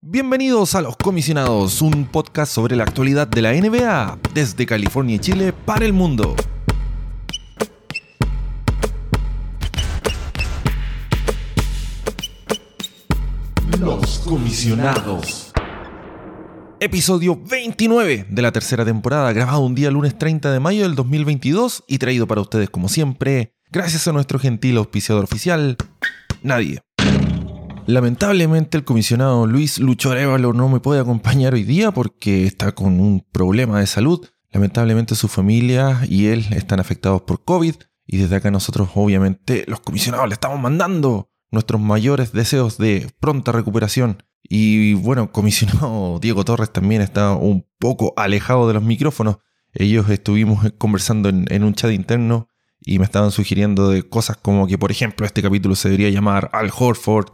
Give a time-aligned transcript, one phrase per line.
[0.00, 5.18] Bienvenidos a Los Comisionados, un podcast sobre la actualidad de la NBA desde California y
[5.18, 6.36] Chile para el mundo.
[13.80, 15.50] Los Comisionados.
[16.78, 21.82] Episodio 29 de la tercera temporada, grabado un día lunes 30 de mayo del 2022
[21.88, 25.76] y traído para ustedes como siempre, gracias a nuestro gentil auspiciador oficial,
[26.44, 26.82] Nadie.
[27.88, 33.00] Lamentablemente el comisionado Luis Lucho Arevalo no me puede acompañar hoy día porque está con
[33.00, 34.26] un problema de salud.
[34.50, 39.80] Lamentablemente su familia y él están afectados por COVID y desde acá nosotros obviamente los
[39.80, 44.22] comisionados le estamos mandando nuestros mayores deseos de pronta recuperación.
[44.42, 49.38] Y bueno, comisionado Diego Torres también está un poco alejado de los micrófonos.
[49.72, 52.48] Ellos estuvimos conversando en, un chat interno
[52.82, 56.50] y me estaban sugiriendo de cosas como que, por ejemplo, este capítulo se debería llamar
[56.52, 57.28] Al Horford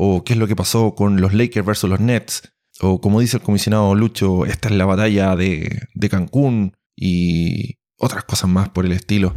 [0.00, 3.38] o qué es lo que pasó con los Lakers versus los Nets, o como dice
[3.38, 8.92] el comisionado Lucho, esta es la batalla de, Cancún y otras cosas más por el
[8.92, 9.34] estilo.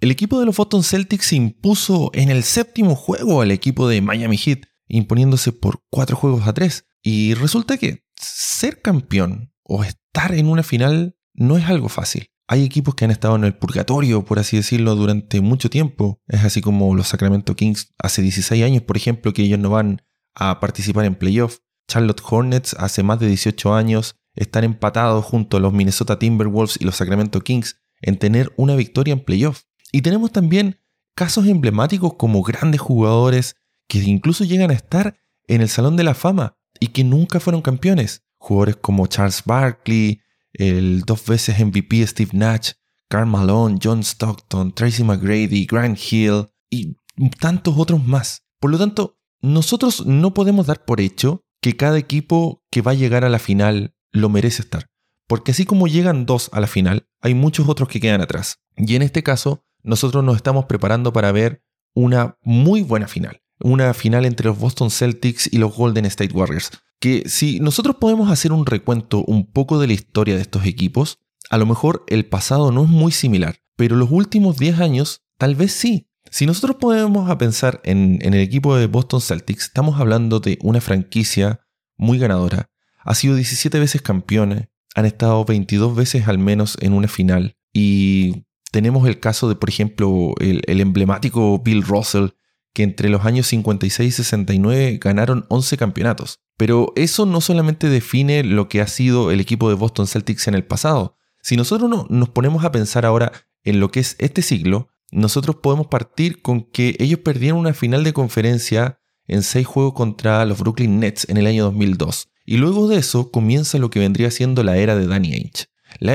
[0.00, 4.02] El equipo de los Boston Celtics se impuso en el séptimo juego al equipo de
[4.02, 6.84] Miami Heat, imponiéndose por cuatro juegos a tres.
[7.02, 12.26] Y resulta que ser campeón o estar en una final no es algo fácil.
[12.46, 16.20] Hay equipos que han estado en el purgatorio, por así decirlo, durante mucho tiempo.
[16.26, 20.02] Es así como los Sacramento Kings hace 16 años, por ejemplo, que ellos no van
[20.34, 21.58] a participar en playoff.
[21.88, 26.84] Charlotte Hornets hace más de 18 años están empatados junto a los Minnesota Timberwolves y
[26.84, 29.62] los Sacramento Kings en tener una victoria en playoff.
[29.92, 30.80] Y tenemos también
[31.14, 33.56] casos emblemáticos como grandes jugadores
[33.88, 37.62] que incluso llegan a estar en el Salón de la Fama y que nunca fueron
[37.62, 38.24] campeones.
[38.36, 40.20] Jugadores como Charles Barkley,
[40.54, 42.72] el dos veces MVP Steve Nash,
[43.08, 46.96] Karl Malone, John Stockton, Tracy McGrady, Grant Hill y
[47.38, 48.42] tantos otros más.
[48.60, 52.94] Por lo tanto, nosotros no podemos dar por hecho que cada equipo que va a
[52.94, 54.86] llegar a la final lo merece estar.
[55.26, 58.58] Porque así como llegan dos a la final, hay muchos otros que quedan atrás.
[58.76, 61.62] Y en este caso, nosotros nos estamos preparando para ver
[61.94, 63.40] una muy buena final.
[63.60, 66.70] Una final entre los Boston Celtics y los Golden State Warriors
[67.04, 71.18] que si nosotros podemos hacer un recuento un poco de la historia de estos equipos,
[71.50, 75.54] a lo mejor el pasado no es muy similar, pero los últimos 10 años tal
[75.54, 76.08] vez sí.
[76.30, 80.80] Si nosotros podemos a pensar en, el equipo de Boston Celtics, estamos hablando de una
[80.80, 81.60] franquicia
[81.98, 82.70] muy ganadora.
[83.00, 88.46] Ha sido 17 veces campeones, han estado 22 veces al menos en una final y
[88.72, 92.28] tenemos el caso de, por ejemplo, el, el emblemático Bill Russell,
[92.72, 96.40] que entre los años 56 y 69 ganaron 11 campeonatos.
[96.56, 100.54] Pero eso no solamente define lo que ha sido el equipo de Boston Celtics en
[100.54, 101.16] el pasado.
[101.42, 103.32] Si nosotros no, nos ponemos a pensar ahora
[103.64, 108.04] en lo que es este siglo, nosotros podemos partir con que ellos perdieron una final
[108.04, 112.28] de conferencia en seis juegos contra los Brooklyn Nets en el año 2002.
[112.44, 115.66] Y luego de eso comienza lo que vendría siendo la era de Danny Ainge.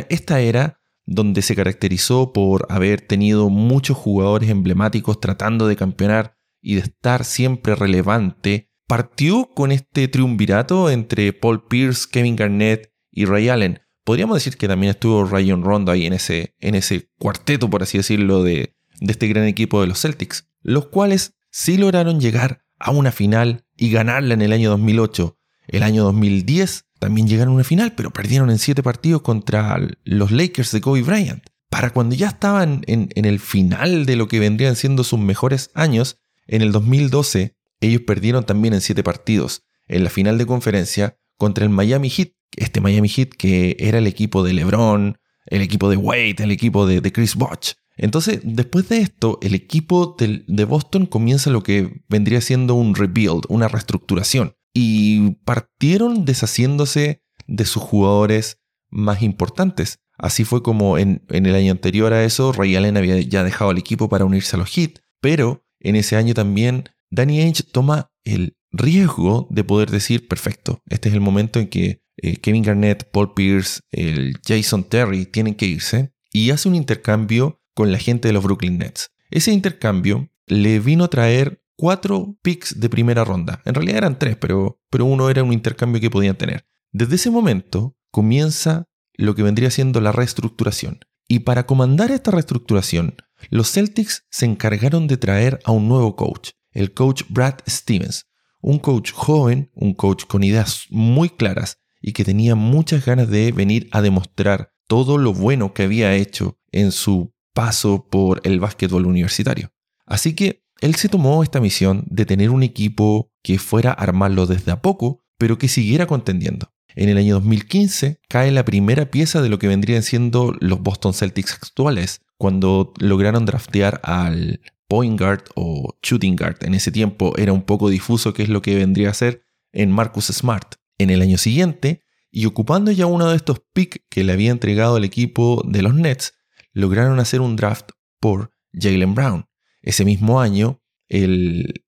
[0.09, 6.75] esta era donde se caracterizó por haber tenido muchos jugadores emblemáticos tratando de campeonar y
[6.75, 13.47] de estar siempre relevante partió con este triunvirato entre Paul Pierce, Kevin Garnett y Ray
[13.49, 13.81] Allen.
[14.03, 17.99] Podríamos decir que también estuvo Rayon Rondo ahí en ese, en ese cuarteto, por así
[17.99, 22.89] decirlo, de, de este gran equipo de los Celtics, los cuales sí lograron llegar a
[22.89, 25.37] una final y ganarla en el año 2008.
[25.67, 30.31] El año 2010 también llegaron a una final, pero perdieron en siete partidos contra los
[30.31, 31.43] Lakers de Kobe Bryant.
[31.69, 35.69] Para cuando ya estaban en, en el final de lo que vendrían siendo sus mejores
[35.75, 36.17] años,
[36.47, 41.63] en el 2012 ellos perdieron también en siete partidos en la final de conferencia contra
[41.63, 42.29] el Miami Heat.
[42.55, 46.85] Este Miami Heat que era el equipo de LeBron, el equipo de Wade, el equipo
[46.85, 47.73] de, Chris Bosh.
[47.97, 53.43] Entonces, después de esto, el equipo de, Boston comienza lo que vendría siendo un rebuild,
[53.49, 54.53] una reestructuración.
[54.73, 59.99] Y partieron deshaciéndose de sus jugadores más importantes.
[60.17, 63.71] Así fue como en, en, el año anterior a eso, Ray Allen había ya dejado
[63.71, 68.11] el equipo para unirse a los Heat, pero en ese año también Danny Ainge toma
[68.23, 73.09] el riesgo de poder decir, perfecto, este es el momento en que eh, Kevin Garnett,
[73.11, 78.27] Paul Pierce, el Jason Terry tienen que irse y hace un intercambio con la gente
[78.27, 79.11] de los Brooklyn Nets.
[79.31, 83.61] Ese intercambio le vino a traer cuatro picks de primera ronda.
[83.65, 86.65] En realidad eran tres, pero, pero uno era un intercambio que podían tener.
[86.91, 90.99] Desde ese momento comienza lo que vendría siendo la reestructuración.
[91.27, 93.15] Y para comandar esta reestructuración,
[93.49, 98.27] los Celtics se encargaron de traer a un nuevo coach, el coach Brad Stevens,
[98.61, 103.51] un coach joven, un coach con ideas muy claras y que tenía muchas ganas de
[103.51, 109.05] venir a demostrar todo lo bueno que había hecho en su paso por el básquetbol
[109.05, 109.71] universitario.
[110.05, 114.47] Así que él se tomó esta misión de tener un equipo que fuera a armarlo
[114.47, 116.71] desde a poco, pero que siguiera contendiendo.
[116.95, 121.13] En el año 2015 cae la primera pieza de lo que vendrían siendo los Boston
[121.13, 126.57] Celtics actuales, cuando lograron draftear al point guard o shooting guard.
[126.65, 129.91] En ese tiempo era un poco difuso qué es lo que vendría a ser en
[129.91, 130.75] Marcus Smart.
[130.97, 134.97] En el año siguiente, y ocupando ya uno de estos picks que le había entregado
[134.97, 136.33] el equipo de los Nets,
[136.73, 139.45] lograron hacer un draft por Jalen Brown.
[139.81, 141.85] Ese mismo año, el,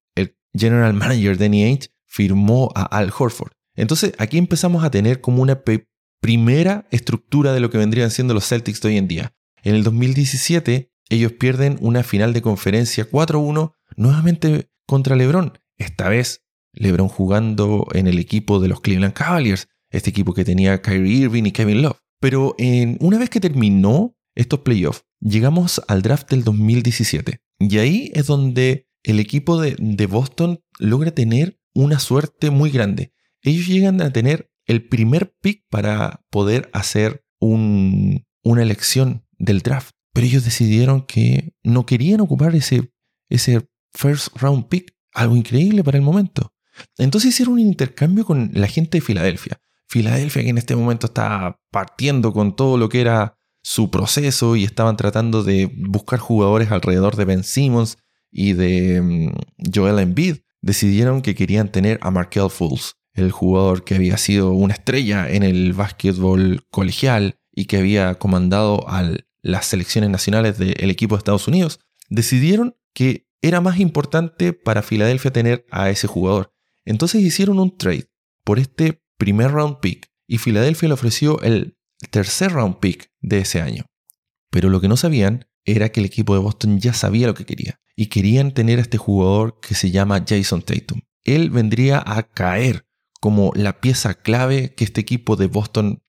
[0.54, 3.52] general manager Danny Ainge firmó a Al Horford.
[3.76, 5.64] Entonces aquí empezamos a tener como una
[6.20, 9.34] primera estructura de lo que vendrían siendo los Celtics de hoy en día.
[9.64, 15.60] En el 2017 ellos pierden una final de conferencia 4-1 nuevamente contra LeBron.
[15.78, 20.82] Esta vez LeBron jugando en el equipo de los Cleveland Cavaliers, este equipo que tenía
[20.82, 21.98] Kyrie Irving y Kevin Love.
[22.22, 27.42] Pero en, una vez que terminó estos playoffs, llegamos al draft del 2017.
[27.60, 29.76] Y ahí es donde el equipo de,
[30.08, 33.12] Boston logra tener una suerte muy grande.
[33.42, 39.94] Ellos llegan a tener el primer pick para poder hacer una elección del draft.
[40.14, 42.92] Pero ellos decidieron que no querían ocupar ese,
[43.30, 44.94] ese first round pick.
[45.14, 46.54] Algo increíble para el momento.
[46.98, 49.60] Entonces hicieron un intercambio con la gente de Filadelfia.
[49.88, 54.64] Filadelfia que en este momento está partiendo con todo lo que era su proceso y
[54.64, 57.98] estaban tratando de buscar jugadores alrededor de Ben Simmons
[58.32, 59.32] y de mm,
[59.74, 64.74] Joel Embiid, decidieron que querían tener a Markel Fultz, el jugador que había sido una
[64.74, 69.04] estrella en el básquetbol colegial y que había comandado a
[69.42, 71.80] las selecciones nacionales del equipo de Estados Unidos,
[72.10, 76.54] decidieron que era más importante para Filadelfia tener a ese jugador.
[76.86, 78.10] Entonces hicieron un trade
[78.44, 81.78] por este primer round pick y Filadelfia le ofreció el
[82.10, 83.86] tercer round pick de ese año.
[84.50, 87.46] Pero lo que no sabían era que el equipo de Boston ya sabía lo que
[87.46, 91.02] quería y querían tener a este jugador que se llama Jason Tatum.
[91.24, 92.86] Él vendría a caer
[93.20, 96.04] como la pieza clave que este equipo de Boston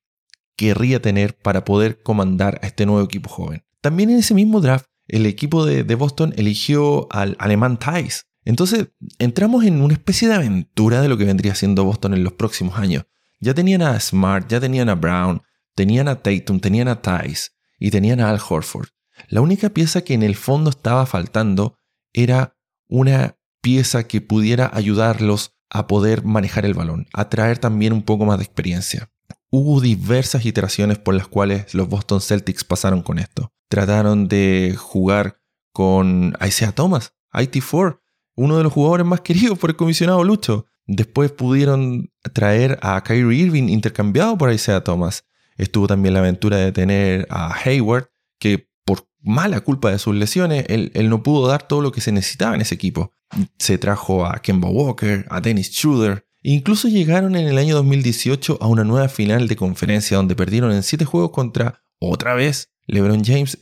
[0.56, 3.64] querría tener para poder comandar a este nuevo equipo joven.
[3.80, 8.26] También en ese mismo draft, el equipo de, Boston eligió al alemán Thais.
[8.44, 8.88] Entonces
[9.18, 12.78] entramos en una especie de aventura de lo que vendría siendo Boston en los próximos
[12.78, 13.04] años.
[13.40, 15.42] Ya tenían a Smart, ya tenían a Brown,
[15.74, 18.88] tenían a Tatum, tenían a Thais y tenían a Al Horford.
[19.28, 21.76] La única pieza que en el fondo estaba faltando
[22.12, 22.56] era
[22.88, 28.26] una pieza que pudiera ayudarlos a poder manejar el balón, a traer también un poco
[28.26, 29.10] más de experiencia.
[29.54, 33.52] Hubo diversas iteraciones por las cuales los Boston Celtics pasaron con esto.
[33.68, 35.42] Trataron de jugar
[35.74, 38.00] con Isaiah Thomas, IT4,
[38.34, 40.64] uno de los jugadores más queridos por el comisionado Lucho.
[40.86, 45.26] Después pudieron traer a Kyrie Irving intercambiado por Isaiah Thomas.
[45.58, 48.08] Estuvo también la aventura de tener a Hayward,
[48.38, 52.10] que por mala culpa de sus lesiones, él, no pudo dar todo lo que se
[52.10, 53.12] necesitaba en ese equipo.
[53.58, 56.26] Se trajo a Kemba Walker, a Dennis Schroeder.
[56.42, 60.82] Incluso llegaron en el año 2018 a una nueva final de conferencia donde perdieron en
[60.82, 63.58] 7 juegos contra, otra vez, LeBron James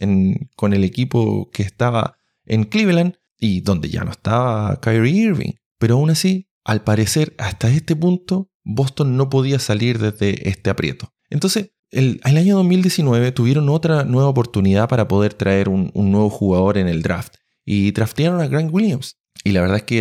[0.56, 2.16] con el equipo que estaba
[2.46, 5.52] en Cleveland y donde ya no estaba Kyrie Irving.
[5.78, 11.12] Pero aún así, al parecer, hasta este punto, Boston no podía salir desde este aprieto.
[11.28, 16.88] Entonces, el, año 2019 tuvieron otra nueva oportunidad para poder traer un, nuevo jugador en
[16.88, 19.18] el draft y draftearon a Grant Williams.
[19.44, 20.00] Y la verdad es que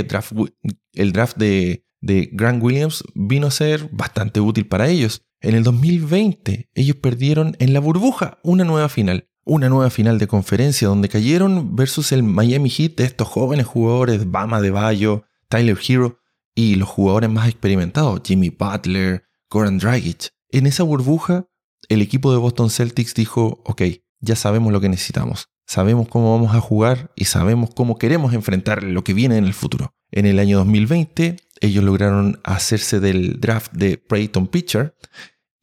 [0.94, 5.26] el draft de, de Grant Williams vino a ser bastante útil para ellos.
[5.42, 9.30] En el 2020 ellos perdieron en la burbuja una nueva final.
[9.46, 14.30] Una nueva final de conferencia donde cayeron versus el Miami Heat de estos jóvenes jugadores,
[14.30, 16.20] Bama de Bayo, Tyler Hero
[16.54, 20.30] y los jugadores más experimentados, Jimmy Butler, Goran Dragic.
[20.52, 21.48] En esa burbuja
[21.90, 23.82] el equipo de Boston Celtics dijo, ok,
[24.20, 28.84] ya sabemos lo que necesitamos, sabemos cómo vamos a jugar y sabemos cómo queremos enfrentar
[28.84, 29.96] lo que viene en el futuro.
[30.12, 34.96] En el año 2020 ellos lograron hacerse del draft de Preyton Pitcher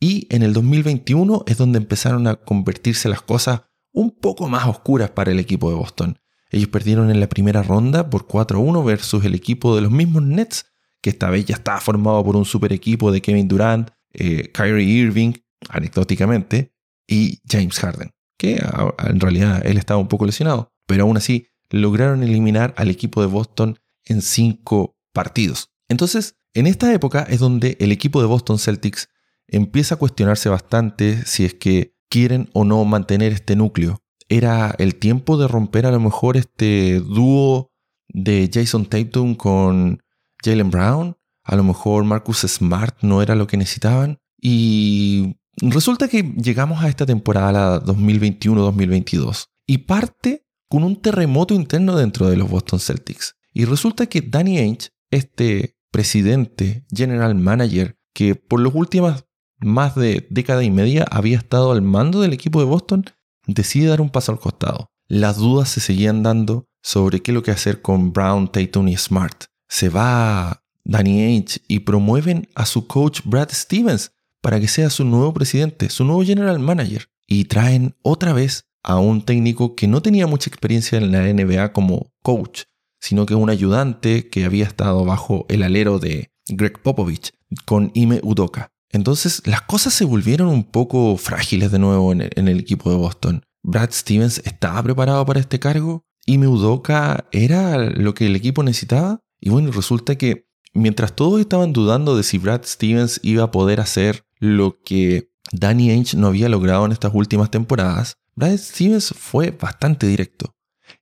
[0.00, 3.62] y en el 2021 es donde empezaron a convertirse las cosas
[3.92, 6.18] un poco más oscuras para el equipo de Boston.
[6.50, 10.66] Ellos perdieron en la primera ronda por 4-1 versus el equipo de los mismos Nets,
[11.00, 14.84] que esta vez ya estaba formado por un super equipo de Kevin Durant, eh, Kyrie
[14.84, 15.32] Irving
[15.68, 16.72] anecdóticamente,
[17.08, 18.62] y James Harden, que
[18.98, 23.28] en realidad él estaba un poco lesionado, pero aún así lograron eliminar al equipo de
[23.28, 25.70] Boston en cinco partidos.
[25.88, 29.08] Entonces, en esta época es donde el equipo de Boston Celtics
[29.48, 34.02] empieza a cuestionarse bastante si es que quieren o no mantener este núcleo.
[34.28, 37.72] ¿Era el tiempo de romper a lo mejor este dúo
[38.08, 40.02] de Jason Tatum con
[40.42, 41.16] Jalen Brown?
[41.44, 44.18] A lo mejor Marcus Smart no era lo que necesitaban.
[44.40, 52.28] Y Resulta que llegamos a esta temporada 2021-2022 y parte con un terremoto interno dentro
[52.28, 53.36] de los Boston Celtics.
[53.54, 59.24] Y resulta que Danny Ainge, este presidente, general manager que por las últimas
[59.60, 63.06] más de década y media había estado al mando del equipo de Boston,
[63.46, 64.90] decide dar un paso al costado.
[65.08, 68.96] Las dudas se seguían dando sobre qué es lo que hacer con Brown, Tatum y
[68.98, 69.44] Smart.
[69.70, 74.12] Se va Danny Ainge y promueven a su coach Brad Stevens
[74.42, 77.08] para que sea su nuevo presidente, su nuevo general manager.
[77.26, 81.72] Y traen otra vez a un técnico que no tenía mucha experiencia en la NBA
[81.72, 82.64] como coach,
[83.00, 87.32] sino que un ayudante que había estado bajo el alero de Greg Popovich
[87.64, 88.72] con Ime Udoka.
[88.90, 93.44] Entonces las cosas se volvieron un poco frágiles de nuevo en el, equipo de Boston.
[93.62, 96.04] Brad Stevens estaba preparado para este cargo.
[96.24, 99.20] Ime Udoka era lo que el equipo necesitaba.
[99.40, 103.80] Y bueno, resulta que mientras todos estaban dudando de si Brad Stevens iba a poder
[103.80, 109.50] hacer lo que Danny Ainge no había logrado en estas últimas temporadas, Brad Stevens fue
[109.50, 110.55] bastante directo.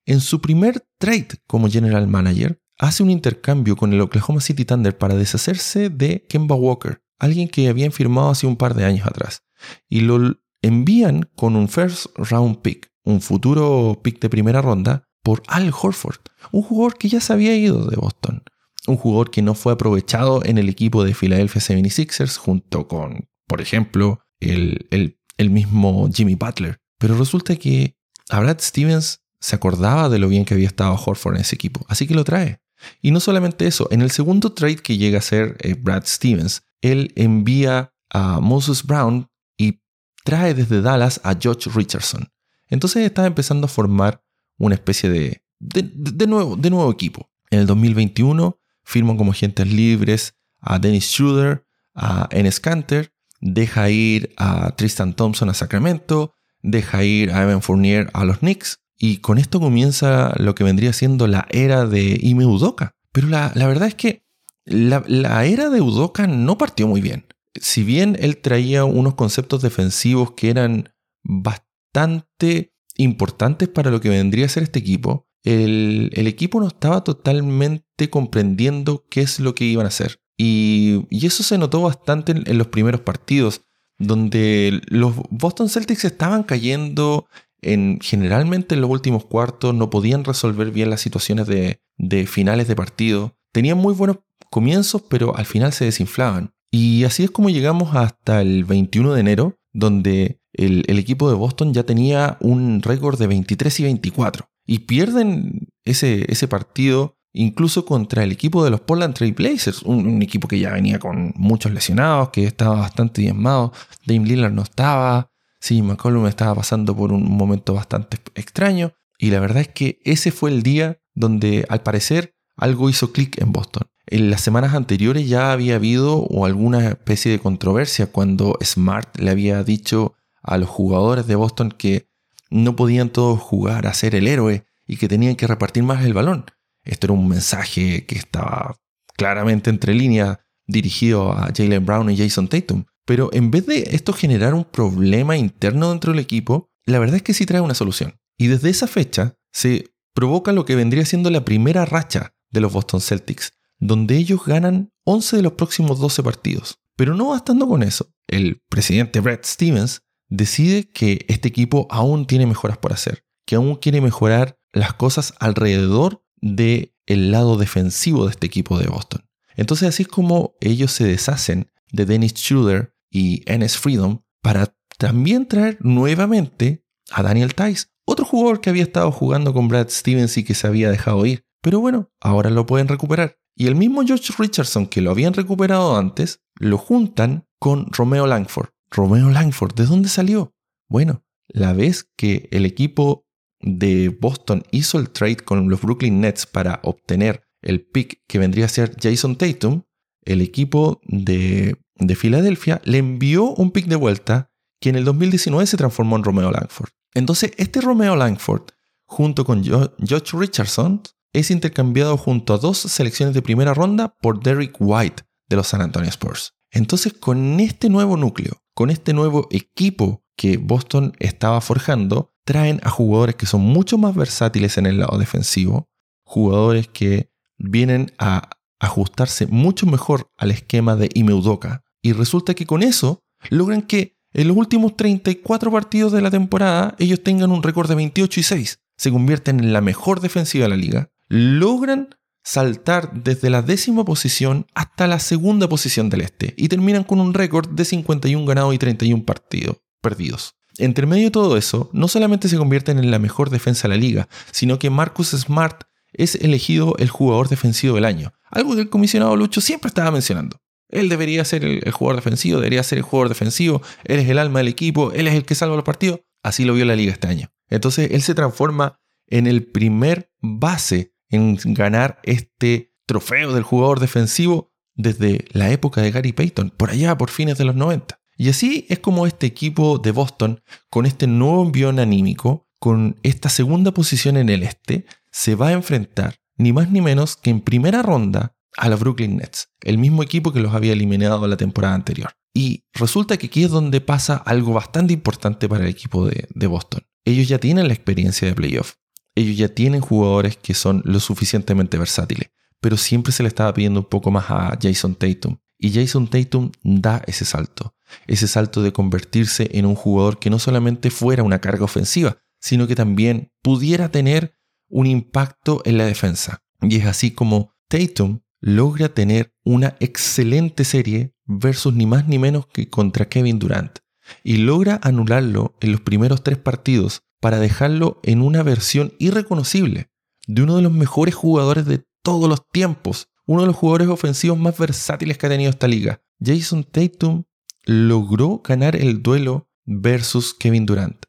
[0.07, 4.97] En su primer trade como general manager, hace un intercambio con el Oklahoma City Thunder
[4.97, 9.45] para deshacerse de Kemba Walker, alguien que habían firmado hace un par de años atrás,
[9.89, 15.43] y lo envían con un first round pick, un futuro pick de primera ronda, por
[15.47, 16.21] Al Horford,
[16.53, 18.43] un jugador que ya se había ido de Boston,
[18.87, 23.61] un jugador que no fue aprovechado en el equipo de Philadelphia 76ers junto con, por
[23.61, 26.79] ejemplo, el, el, mismo Jimmy Butler.
[26.99, 27.97] Pero resulta que
[28.29, 31.85] a Brad Stevens se acordaba de lo bien que había estado Horford en ese equipo,
[31.89, 32.61] así que lo trae.
[33.01, 36.63] Y no solamente eso, en el segundo trade que llega a ser eh, Brad Stevens,
[36.83, 39.81] él envía a Moses Brown y
[40.25, 42.29] trae desde Dallas a George Richardson.
[42.69, 44.23] Entonces está empezando a formar
[44.59, 47.31] una especie de, de, nuevo, de nuevo equipo.
[47.51, 54.35] En el 2021 firman como agentes libres a Dennis Schroeder, a Enes Kanter, deja ir
[54.37, 59.39] a Tristan Thompson a Sacramento, deja ir a Evan Fournier a los Knicks, y con
[59.39, 62.95] esto comienza lo que vendría siendo la era de Ime Udoka.
[63.13, 64.25] Pero la, la verdad es que
[64.65, 67.27] la, era de Udoka no partió muy bien.
[67.61, 70.91] Si bien él traía unos conceptos defensivos que eran
[71.23, 78.11] bastante importantes para lo que vendría a ser este equipo, el, equipo no estaba totalmente
[78.11, 80.21] comprendiendo qué es lo que iban a hacer.
[80.37, 83.63] Y, eso se notó bastante en, los primeros partidos,
[83.99, 87.29] donde los Boston Celtics estaban cayendo
[87.65, 91.81] en, generalmente en los últimos cuartos, no podían resolver bien las situaciones de,
[92.27, 93.37] finales de partido.
[93.53, 94.19] Tenían muy buenos
[94.51, 96.53] comienzos, pero al final se desinflaban.
[96.71, 101.73] Y así es como llegamos hasta el 21 de enero, donde el, equipo de Boston
[101.73, 104.47] ya tenía un récord de 23 y 24.
[104.67, 110.47] Y pierden ese, partido incluso contra el equipo de los Portland Trail Blazers, un, equipo
[110.47, 113.73] que ya venía con muchos lesionados, que estaba bastante diezmado.
[114.07, 115.31] Dame Lillard no estaba,
[115.65, 118.93] sí, McCollum estaba pasando por un momento bastante extraño.
[119.17, 123.41] Y la verdad es que ese fue el día donde al parecer algo hizo clic
[123.41, 123.89] en Boston.
[124.07, 129.65] En las semanas anteriores ya había habido alguna especie de controversia cuando Smart le había
[129.65, 132.11] dicho a los jugadores de Boston que
[132.51, 136.13] no podían todos jugar a ser el héroe y que tenían que repartir más el
[136.13, 136.45] balón.
[136.83, 138.77] Esto era un mensaje que estaba
[139.17, 142.85] claramente entre líneas dirigido a Jalen Brown y Jason Tatum.
[143.05, 147.23] Pero en vez de esto generar un problema interno dentro del equipo, la verdad es
[147.23, 148.19] que sí trae una solución.
[148.39, 152.73] Y desde esa fecha se provoca lo que vendría siendo la primera racha de los
[152.73, 156.79] Boston Celtics, donde ellos ganan 11 de los próximos 12 partidos.
[156.97, 162.47] Pero no bastando con eso, el presidente Brad Stevens decide que este equipo aún tiene
[162.47, 168.31] mejoras por hacer, que aún quiere mejorar las cosas alrededor del el lado defensivo de
[168.31, 169.29] este equipo de Boston.
[169.57, 175.47] Entonces así es como ellos se deshacen de Dennis Schroeder y Enes Freedom para también
[175.47, 180.45] traer nuevamente a Daniel Tice, otro jugador que había estado jugando con Brad Stevens y
[180.45, 181.47] que se había dejado ir.
[181.63, 183.39] Pero bueno, ahora lo pueden recuperar.
[183.57, 188.71] Y el mismo George Richardson que lo habían recuperado antes, lo juntan con Romeo Langford.
[188.91, 190.53] Romeo Langford, ¿de dónde salió?
[190.89, 193.27] Bueno, la vez que el equipo
[193.61, 198.67] de Boston hizo el trade con los Brooklyn Nets para obtener el pick que vendría
[198.67, 199.83] a ser Jason Tatum,
[200.25, 205.67] el equipo de, de Filadelfia le envió un pick de vuelta que en el 2019
[205.67, 206.91] se transformó en Romeo Langford.
[207.15, 208.63] Entonces, este Romeo Langford,
[209.07, 214.77] junto con George Richardson, es intercambiado junto a dos selecciones de primera ronda por Derrick
[214.79, 216.55] White de los San Antonio Spurs.
[216.71, 222.91] Entonces, con este nuevo núcleo, con este nuevo equipo que Boston estaba forjando, traen a
[222.91, 225.89] jugadores que son mucho más versátiles en el lado defensivo,
[226.25, 231.84] jugadores que vienen a ajustarse mucho mejor al esquema de Imeudoka.
[232.05, 236.95] Y resulta que con eso logran que en los últimos 34 partidos de la temporada
[236.99, 238.79] ellos tengan un récord de 28 y 6.
[238.99, 244.67] Se convierten en la mejor defensiva de la liga logran saltar desde la décima posición
[244.75, 248.79] hasta la segunda posición del este y terminan con un récord de 51 ganados y
[248.79, 250.57] 31 partidos perdidos.
[250.77, 254.01] Entre medio de todo eso, no solamente se convierten en la mejor defensa de la
[254.01, 258.91] liga, sino que Marcus Smart es elegido el jugador defensivo del año, algo que el
[258.91, 260.61] comisionado Lucho siempre estaba mencionando.
[260.95, 264.61] Él debería ser el, jugador defensivo, debería ser el jugador defensivo, él es el alma
[264.61, 266.21] del equipo, él es el que salva los partidos.
[266.43, 267.51] Así lo vio la liga este año.
[267.69, 274.73] Entonces él se transforma en el primer base en ganar este trofeo del jugador defensivo
[274.95, 278.21] desde la época de Gary Payton, por allá por fines de los 90.
[278.37, 283.49] Y así es como este equipo de Boston, con este nuevo envión anímico, con esta
[283.49, 287.61] segunda posición en el este, se va a enfrentar ni más ni menos que en
[287.61, 291.95] primera ronda a los Brooklyn Nets, el mismo equipo que los había eliminado la temporada
[291.95, 292.31] anterior.
[292.55, 296.67] Y resulta que aquí es donde pasa algo bastante importante para el equipo de, de
[296.67, 297.03] Boston.
[297.25, 298.95] Ellos ya tienen la experiencia de playoff,
[299.35, 302.51] ellos ya tienen jugadores que son lo suficientemente versátiles,
[302.81, 305.57] pero siempre se le estaba pidiendo un poco más a Jason Tatum.
[305.79, 307.95] Y Jason Tatum da ese salto,
[308.27, 312.87] ese salto de convertirse en un jugador que no solamente fuera una carga ofensiva, sino
[312.87, 314.57] que también pudiera tener
[314.89, 316.63] un impacto en la defensa.
[316.81, 322.67] Y es así como Tatum logra tener una excelente serie versus ni más ni menos
[322.67, 323.99] que contra Kevin Durant.
[324.43, 330.09] Y logra anularlo en los primeros tres partidos para dejarlo en una versión irreconocible
[330.47, 334.59] de uno de los mejores jugadores de todos los tiempos, uno de los jugadores ofensivos
[334.59, 336.23] más versátiles que ha tenido esta liga.
[336.43, 337.45] Jason Tatum
[337.85, 341.27] logró ganar el duelo versus Kevin Durant.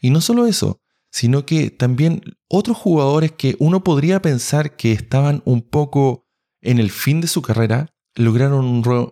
[0.00, 5.42] Y no solo eso, sino que también otros jugadores que uno podría pensar que estaban
[5.46, 6.25] un poco
[6.66, 8.64] en el fin de su carrera, lograron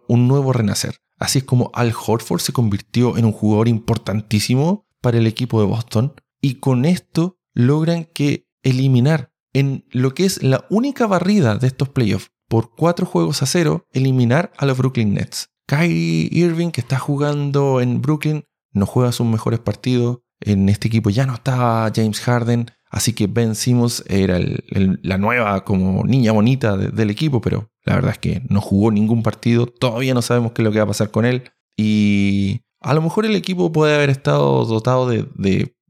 [0.09, 0.97] un, nuevo renacer.
[1.19, 5.67] Así es como Al Horford se convirtió en un jugador importantísimo para el equipo de
[5.67, 11.69] Boston y con esto logran que eliminar en lo que es la única barrida de
[11.69, 15.51] estos playoffs por cuatro juegos a cero, eliminar a los Brooklyn Nets.
[15.67, 20.19] Kyrie Irving, que está jugando en Brooklyn, no juega sus mejores partidos.
[20.41, 24.39] En este equipo ya no estaba James Harden, así que Ben Simmons era
[24.71, 29.23] la nueva como niña bonita del equipo, pero la verdad es que no jugó ningún
[29.23, 29.67] partido.
[29.67, 31.43] Todavía no sabemos qué es lo que va a pasar con él.
[31.77, 35.27] Y a lo mejor el equipo puede haber estado dotado de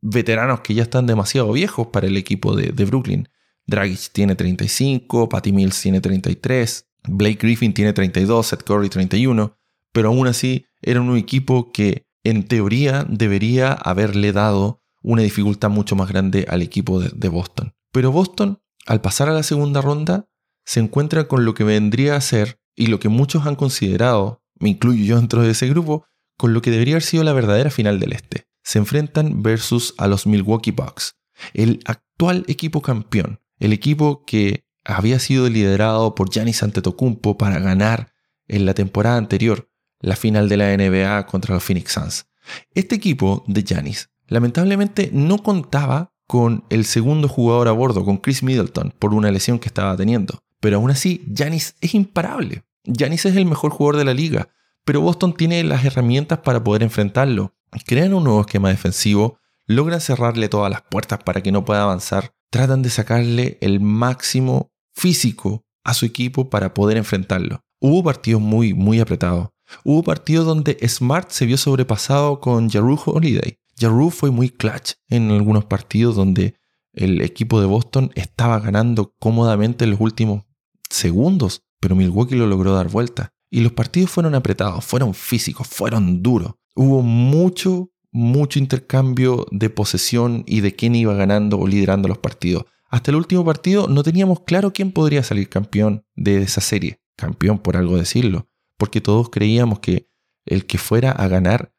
[0.04, 3.28] veteranos que ya están demasiado viejos para el equipo de, Brooklyn.
[3.66, 9.56] Dragic tiene 35, Patty Mills tiene 33, Blake Griffin tiene 32, Seth Curry 31,
[9.92, 15.94] pero aún así era un equipo que en teoría debería haberle dado una dificultad mucho
[15.94, 17.74] más grande al equipo de, Boston.
[17.92, 20.28] Pero Boston, al pasar a la segunda ronda,
[20.64, 24.70] se encuentra con lo que vendría a ser, y lo que muchos han considerado, me
[24.70, 28.00] incluyo yo dentro de ese grupo, con lo que debería haber sido la verdadera final
[28.00, 31.16] del Este se enfrentan versus a los Milwaukee Bucks,
[31.52, 38.12] el actual equipo campeón, el equipo que había sido liderado por Giannis Antetokounmpo para ganar
[38.48, 42.26] en la temporada anterior la final de la NBA contra los Phoenix Suns.
[42.74, 48.42] Este equipo de Giannis lamentablemente no contaba con el segundo jugador a bordo, con Chris
[48.42, 50.42] Middleton, por una lesión que estaba teniendo.
[50.60, 52.64] Pero aún así, Giannis es imparable.
[52.84, 54.48] Giannis es el mejor jugador de la liga,
[54.84, 60.48] pero Boston tiene las herramientas para poder enfrentarlo crean un nuevo esquema defensivo, logran cerrarle
[60.48, 65.94] todas las puertas para que no pueda avanzar, tratan de sacarle el máximo físico a
[65.94, 67.60] su equipo para poder enfrentarlo.
[67.80, 69.48] Hubo partidos muy, muy apretados.
[69.82, 73.58] Hubo partidos donde Smart se vio sobrepasado con Jaru Holiday.
[73.78, 76.54] Jaru fue muy clutch en algunos partidos donde
[76.92, 80.44] el equipo de Boston estaba ganando cómodamente en los últimos
[80.88, 83.32] segundos, pero Milwaukee lo logró dar vuelta.
[83.50, 90.44] Y los partidos fueron apretados, fueron físicos, fueron duros hubo mucho, mucho intercambio de posesión
[90.46, 92.64] y de quién iba ganando o liderando los partidos.
[92.90, 97.00] Hasta el último partido no teníamos claro quién podría salir campeón de esa serie.
[97.16, 98.48] Campeón por algo decirlo.
[98.76, 100.08] Porque todos creíamos que
[100.46, 101.72] el que fuera a ganar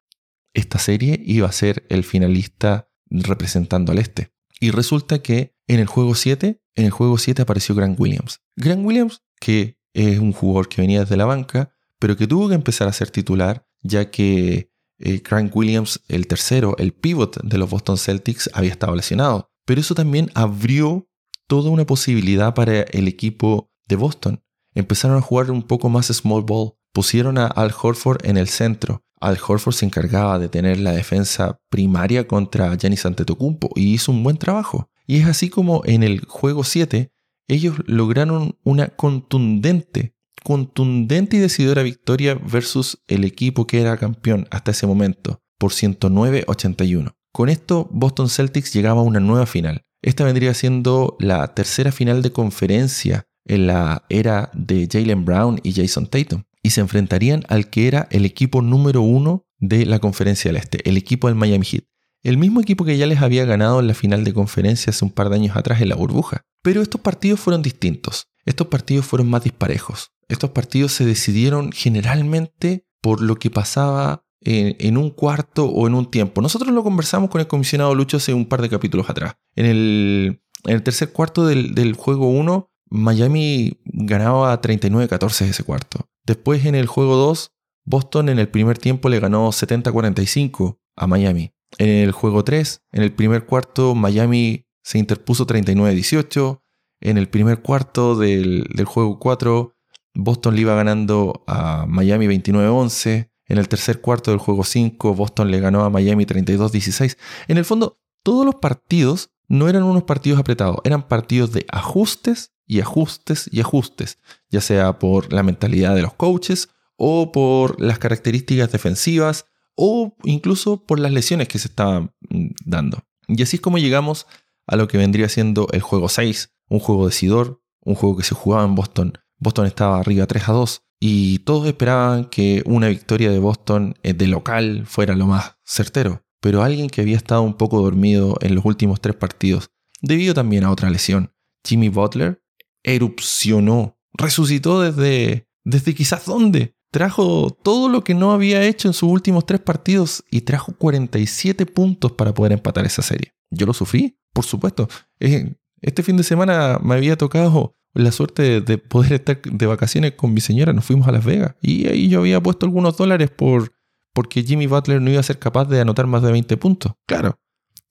[0.56, 4.32] esta serie iba a ser el finalista representando al este.
[4.60, 8.42] Y resulta que en el juego 7, en el juego 7 apareció Grant Williams.
[8.56, 12.56] Grant Williams, que es un jugador que venía desde la banca, pero que tuvo que
[12.56, 17.70] empezar a ser titular, ya que eh, Frank Williams, el tercero, el pivot de los
[17.70, 19.52] Boston Celtics, había estado lesionado.
[19.66, 21.10] Pero eso también abrió
[21.48, 24.44] toda una posibilidad para el equipo de Boston.
[24.74, 26.74] Empezaron a jugar un poco más small ball.
[26.94, 29.05] Pusieron a Al Horford en el centro.
[29.26, 34.24] Al Horford se encargaba de tener la defensa primaria contra Giannis Antetokounmpo y hizo un
[34.24, 34.90] buen trabajo.
[35.08, 37.12] Y es así como en el juego 7
[37.48, 44.72] ellos lograron una contundente contundente y decidora victoria versus el equipo que era campeón hasta
[44.72, 47.16] ese momento, por 109-81.
[47.34, 49.82] Con esto, Boston Celtics llegaba a una nueva final.
[50.04, 55.74] Esta vendría siendo la tercera final de conferencia en la era de Jalen Brown y
[55.74, 56.44] Jason Tatum.
[56.66, 60.90] Y se enfrentarían al que era el equipo número uno de la conferencia del Este,
[60.90, 61.84] el equipo del Miami Heat.
[62.24, 65.12] El mismo equipo que ya les había ganado en la final de conferencia hace un
[65.12, 66.42] par de años atrás en la burbuja.
[66.64, 68.30] Pero estos partidos fueron distintos.
[68.46, 70.10] Estos partidos fueron más disparejos.
[70.28, 76.10] Estos partidos se decidieron generalmente por lo que pasaba en, un cuarto o en un
[76.10, 76.42] tiempo.
[76.42, 79.36] Nosotros lo conversamos con el comisionado Lucho hace un par de capítulos atrás.
[79.56, 86.10] En el, tercer cuarto del, juego 1, Miami ganaba 39-14 ese cuarto.
[86.26, 87.52] Después en el juego 2,
[87.86, 91.52] Boston en el primer tiempo le ganó 70-45 a Miami.
[91.78, 96.62] En el juego 3, en el primer cuarto, Miami se interpuso 39-18.
[97.02, 99.76] En el primer cuarto del, del juego 4,
[100.16, 103.30] Boston le iba ganando a Miami 29-11.
[103.48, 107.18] En el tercer cuarto del juego 5, Boston le ganó a Miami 32-16.
[107.48, 112.55] En el fondo, todos los partidos no eran unos partidos apretados, eran partidos de ajustes
[112.68, 114.18] y ajustes y ajustes,
[114.50, 120.86] ya sea por la mentalidad de los coaches o por las características defensivas o incluso
[120.86, 123.04] por las lesiones que se estaban mm, dando.
[123.28, 124.28] Y así es como llegamos
[124.68, 128.36] a lo que vendría siendo el juego 6, un juego decidor, un juego que se
[128.36, 133.30] jugaba en Boston Boston estaba arriba 3 a 2 y todos esperaban que una victoria
[133.32, 136.24] de Boston eh, de local fuera lo más certero.
[136.42, 139.70] Pero alguien que había estado un poco dormido en los últimos tres partidos,
[140.02, 141.32] debido también a otra lesión,
[141.64, 142.42] Jimmy Butler,
[142.86, 146.76] erupcionó, resucitó desde, desde quizás dónde.
[146.92, 151.66] Trajo todo lo que no había hecho en sus últimos tres partidos y trajo 47
[151.66, 153.34] puntos para poder empatar esa serie.
[153.50, 154.88] Yo lo sufrí, por supuesto.
[155.20, 160.14] Eh, este fin de semana me había tocado la suerte de poder estar de vacaciones
[160.14, 161.56] con mi señora, nos fuimos a Las Vegas.
[161.62, 163.74] Y ahí yo había puesto algunos dólares por
[164.14, 166.94] porque Jimmy Butler no iba a ser capaz de anotar más de 20 puntos.
[167.06, 167.38] Claro,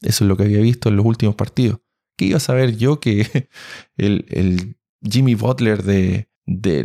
[0.00, 1.80] eso es lo que había visto en los últimos partidos.
[2.16, 3.50] ¿Qué iba a saber yo que
[3.96, 4.78] el,
[5.08, 6.28] Jimmy Butler de,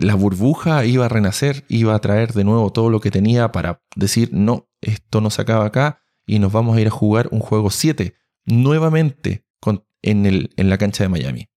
[0.02, 3.82] la burbuja iba a renacer, iba a traer de nuevo todo lo que tenía para
[3.96, 7.40] decir, no, esto no se acaba acá y nos vamos a ir a jugar un
[7.40, 9.46] juego 7 nuevamente
[10.02, 11.50] en, en la cancha de Miami.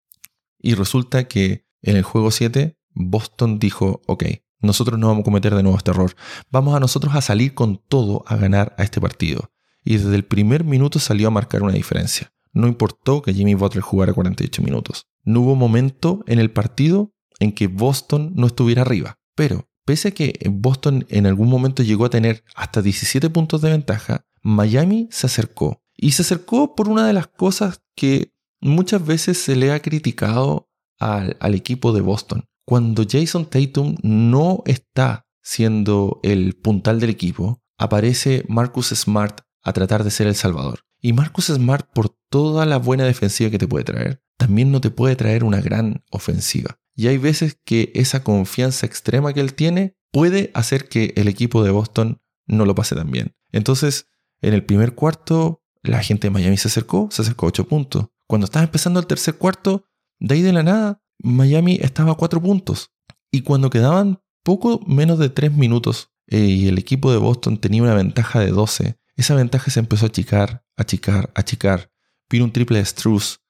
[0.59, 4.25] Y resulta que en el juego 7, Boston dijo, ok,
[4.61, 6.15] nosotros no vamos a cometer de nuevo este error.
[6.51, 9.51] Vamos a nosotros a salir con todo a ganar a este partido.
[9.85, 12.33] Y desde el primer minuto salió a marcar una diferencia.
[12.53, 15.09] No importó que Jimmy Butler jugara 48 minutos.
[15.25, 19.19] No hubo momento en el partido en que Boston no estuviera arriba.
[19.35, 23.71] Pero, pese a que Boston en algún momento llegó a tener hasta 17 puntos de
[23.71, 25.83] ventaja, Miami se acercó.
[25.97, 28.33] Y se acercó por una de las cosas que
[28.65, 32.45] Muchas veces se le ha criticado al, equipo de Boston.
[32.65, 40.05] Cuando Jason Tatum no está siendo el puntal del equipo, aparece Marcus Smart a tratar
[40.05, 40.85] de ser el salvador.
[41.01, 44.91] Y Marcus Smart, por toda la buena defensiva que te puede traer, también no te
[44.91, 46.81] puede traer una gran ofensiva.
[46.97, 51.63] Y hay veces que esa confianza extrema que él tiene puede hacer que el equipo
[51.63, 53.37] de Boston no lo pase tan bien.
[53.53, 54.07] Entonces,
[54.41, 58.07] en el primer cuarto, la gente de Miami se acercó, se acercó a 8 puntos.
[58.27, 59.85] Cuando estaba empezando el tercer cuarto,
[60.19, 62.93] de ahí de la nada, Miami estaba a cuatro puntos.
[63.31, 67.83] Y cuando quedaban poco menos de tres minutos eh, y el equipo de Boston tenía
[67.83, 71.92] una ventaja de 12, esa ventaja se empezó a achicar, achicar, achicar.
[72.33, 73.41] Vino un triple de Struz,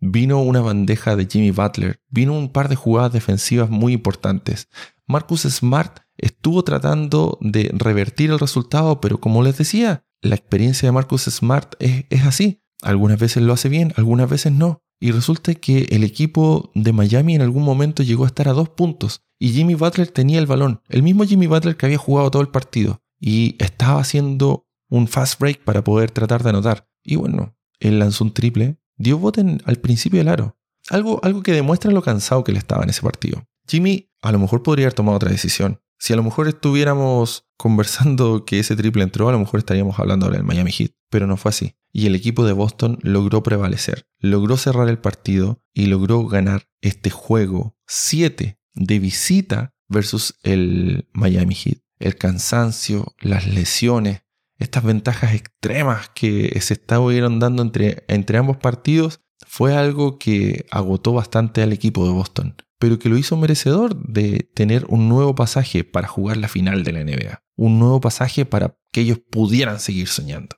[0.00, 4.70] vino una bandeja de Jimmy Butler, vino un par de jugadas defensivas muy importantes.
[5.06, 10.92] Marcus Smart estuvo tratando de revertir el resultado, pero como les decía, la experiencia de
[10.92, 12.62] Marcus Smart es, es así.
[12.80, 14.82] Algunas veces lo hace bien, algunas veces no.
[14.98, 18.70] Y resulta que el equipo de Miami en algún momento llegó a estar a dos
[18.70, 22.40] puntos y Jimmy Butler tenía el balón, el mismo Jimmy Butler que había jugado todo
[22.40, 26.88] el partido y estaba haciendo un fast break para poder tratar de anotar.
[27.02, 30.56] Y bueno, él lanzó un triple, dio bote al principio del aro.
[30.88, 33.46] Algo, algo que demuestra lo cansado que él estaba en ese partido.
[33.66, 35.80] Jimmy a lo mejor podría haber tomado otra decisión.
[35.98, 40.30] Si a lo mejor estuviéramos conversando que ese triple entró, a lo mejor estaríamos hablando
[40.30, 41.74] del Miami Heat, pero no fue así.
[41.92, 47.10] Y el equipo de Boston logró prevalecer, logró cerrar el partido y logró ganar este
[47.10, 51.78] juego 7 de visita versus el Miami Heat.
[51.98, 54.22] El cansancio, las lesiones,
[54.60, 61.12] estas ventajas extremas que se estaban dando entre, entre ambos partidos fue algo que agotó
[61.12, 65.84] bastante al equipo de Boston pero que lo hizo merecedor de tener un nuevo pasaje
[65.84, 67.42] para jugar la final de la NBA.
[67.54, 70.56] Un nuevo pasaje para que ellos pudieran seguir soñando.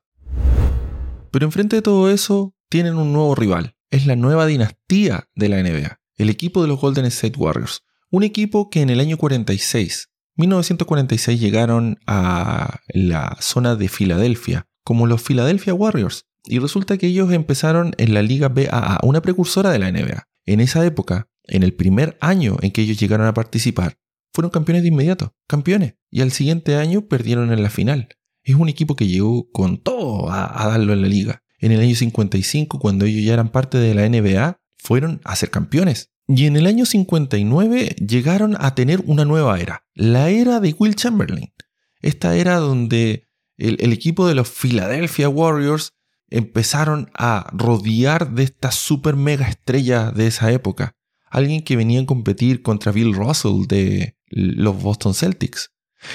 [1.32, 3.74] Pero enfrente de todo eso, tienen un nuevo rival.
[3.90, 5.98] Es la nueva dinastía de la NBA.
[6.16, 7.82] El equipo de los Golden State Warriors.
[8.08, 15.06] Un equipo que en el año 46, 1946 llegaron a la zona de Filadelfia como
[15.06, 16.26] los Philadelphia Warriors.
[16.44, 20.26] Y resulta que ellos empezaron en la Liga BAA, una precursora de la NBA.
[20.44, 23.98] En esa época, en el primer año en que ellos llegaron a participar,
[24.32, 25.94] fueron campeones de inmediato, campeones.
[26.10, 28.08] Y al siguiente año perdieron en la final.
[28.42, 31.42] Es un equipo que llegó con todo a, darlo en la liga.
[31.58, 35.50] En el año 55, cuando ellos ya eran parte de la NBA, fueron a ser
[35.50, 36.11] campeones.
[36.34, 40.94] Y en el año 59 llegaron a tener una nueva era, la era de Will
[40.94, 41.52] Chamberlain.
[42.00, 45.92] Esta era donde el, equipo de los Philadelphia Warriors
[46.30, 50.96] empezaron a rodear de esta super mega estrella de esa época.
[51.28, 55.72] Alguien que venía a competir contra Bill Russell de los Boston Celtics.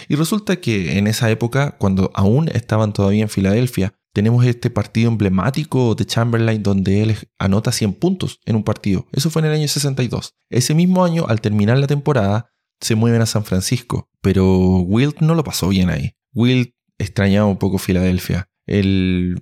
[0.10, 5.12] Y resulta que en esa época, cuando aún estaban todavía en Filadelfia, tenemos este partido
[5.12, 9.06] emblemático de Chamberlain donde él anota 100 puntos en un partido.
[9.12, 10.34] Eso fue en el año 62.
[10.50, 12.50] Ese mismo año, al terminar la temporada,
[12.82, 16.14] se mueven a San Francisco, pero Wilt no lo pasó bien ahí.
[16.34, 18.50] Wilt extrañaba un poco Filadelfia.
[18.66, 19.40] El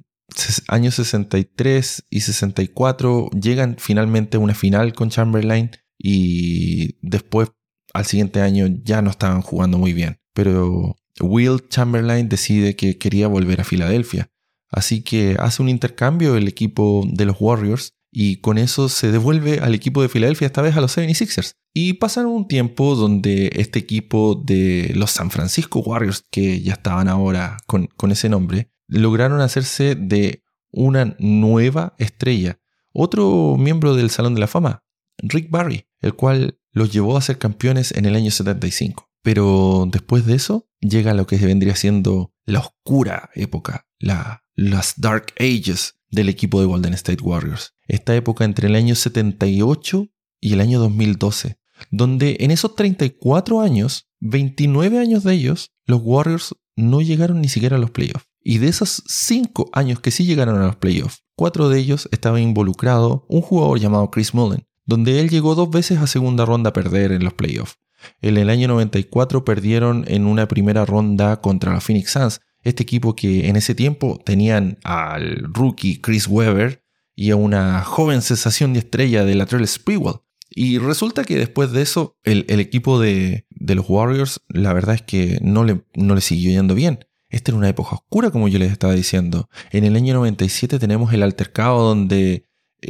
[0.68, 7.48] año 63 y 64 llegan finalmente a una final con Chamberlain y después
[7.94, 10.18] al siguiente año ya no estaban jugando muy bien.
[10.34, 14.30] Pero Will Chamberlain decide que quería volver a Filadelfia.
[14.70, 19.60] Así que hace un intercambio el equipo de los Warriors y con eso se devuelve
[19.60, 21.56] al equipo de Filadelfia, esta vez a los 76ers.
[21.74, 27.10] Y pasan un tiempo donde este equipo de los San Francisco Warriors, que ya estaban
[27.10, 32.60] ahora con, con ese nombre, lograron hacerse de una nueva estrella.
[32.94, 34.86] Otro miembro del Salón de la Fama,
[35.18, 39.10] Rick Barry, el cual los llevó a ser campeones en el año 75.
[39.22, 45.34] Pero después de eso llega lo que vendría siendo la oscura época, la, las Dark
[45.40, 47.74] Ages del equipo de Golden State Warriors.
[47.88, 50.08] Esta época entre el año 78
[50.40, 51.58] y el año 2012,
[51.90, 57.78] donde en esos 34 años, 29 años de ellos, los Warriors no llegaron ni siquiera
[57.78, 58.28] a los playoffs.
[58.42, 62.40] Y de esos 5 años que sí llegaron a los playoffs, 4 de ellos estaba
[62.40, 66.74] involucrado un jugador llamado Chris Mullen, donde él llegó dos veces a segunda ronda a
[66.74, 67.80] perder en los playoffs.
[68.22, 73.16] En el año 94 perdieron en una primera ronda contra los Phoenix Suns, este equipo
[73.16, 76.84] que en ese tiempo tenían al rookie Chris Webber
[77.16, 80.16] y a una joven sensación de estrella de la Trail Sprewell.
[80.50, 85.40] Y resulta que después de eso, el, equipo de, los Warriors, la verdad es que
[85.42, 87.06] no le, no le siguió yendo bien.
[87.30, 89.50] Esta era una época oscura, como yo les estaba diciendo.
[89.72, 92.46] En el año 97 tenemos el altercado donde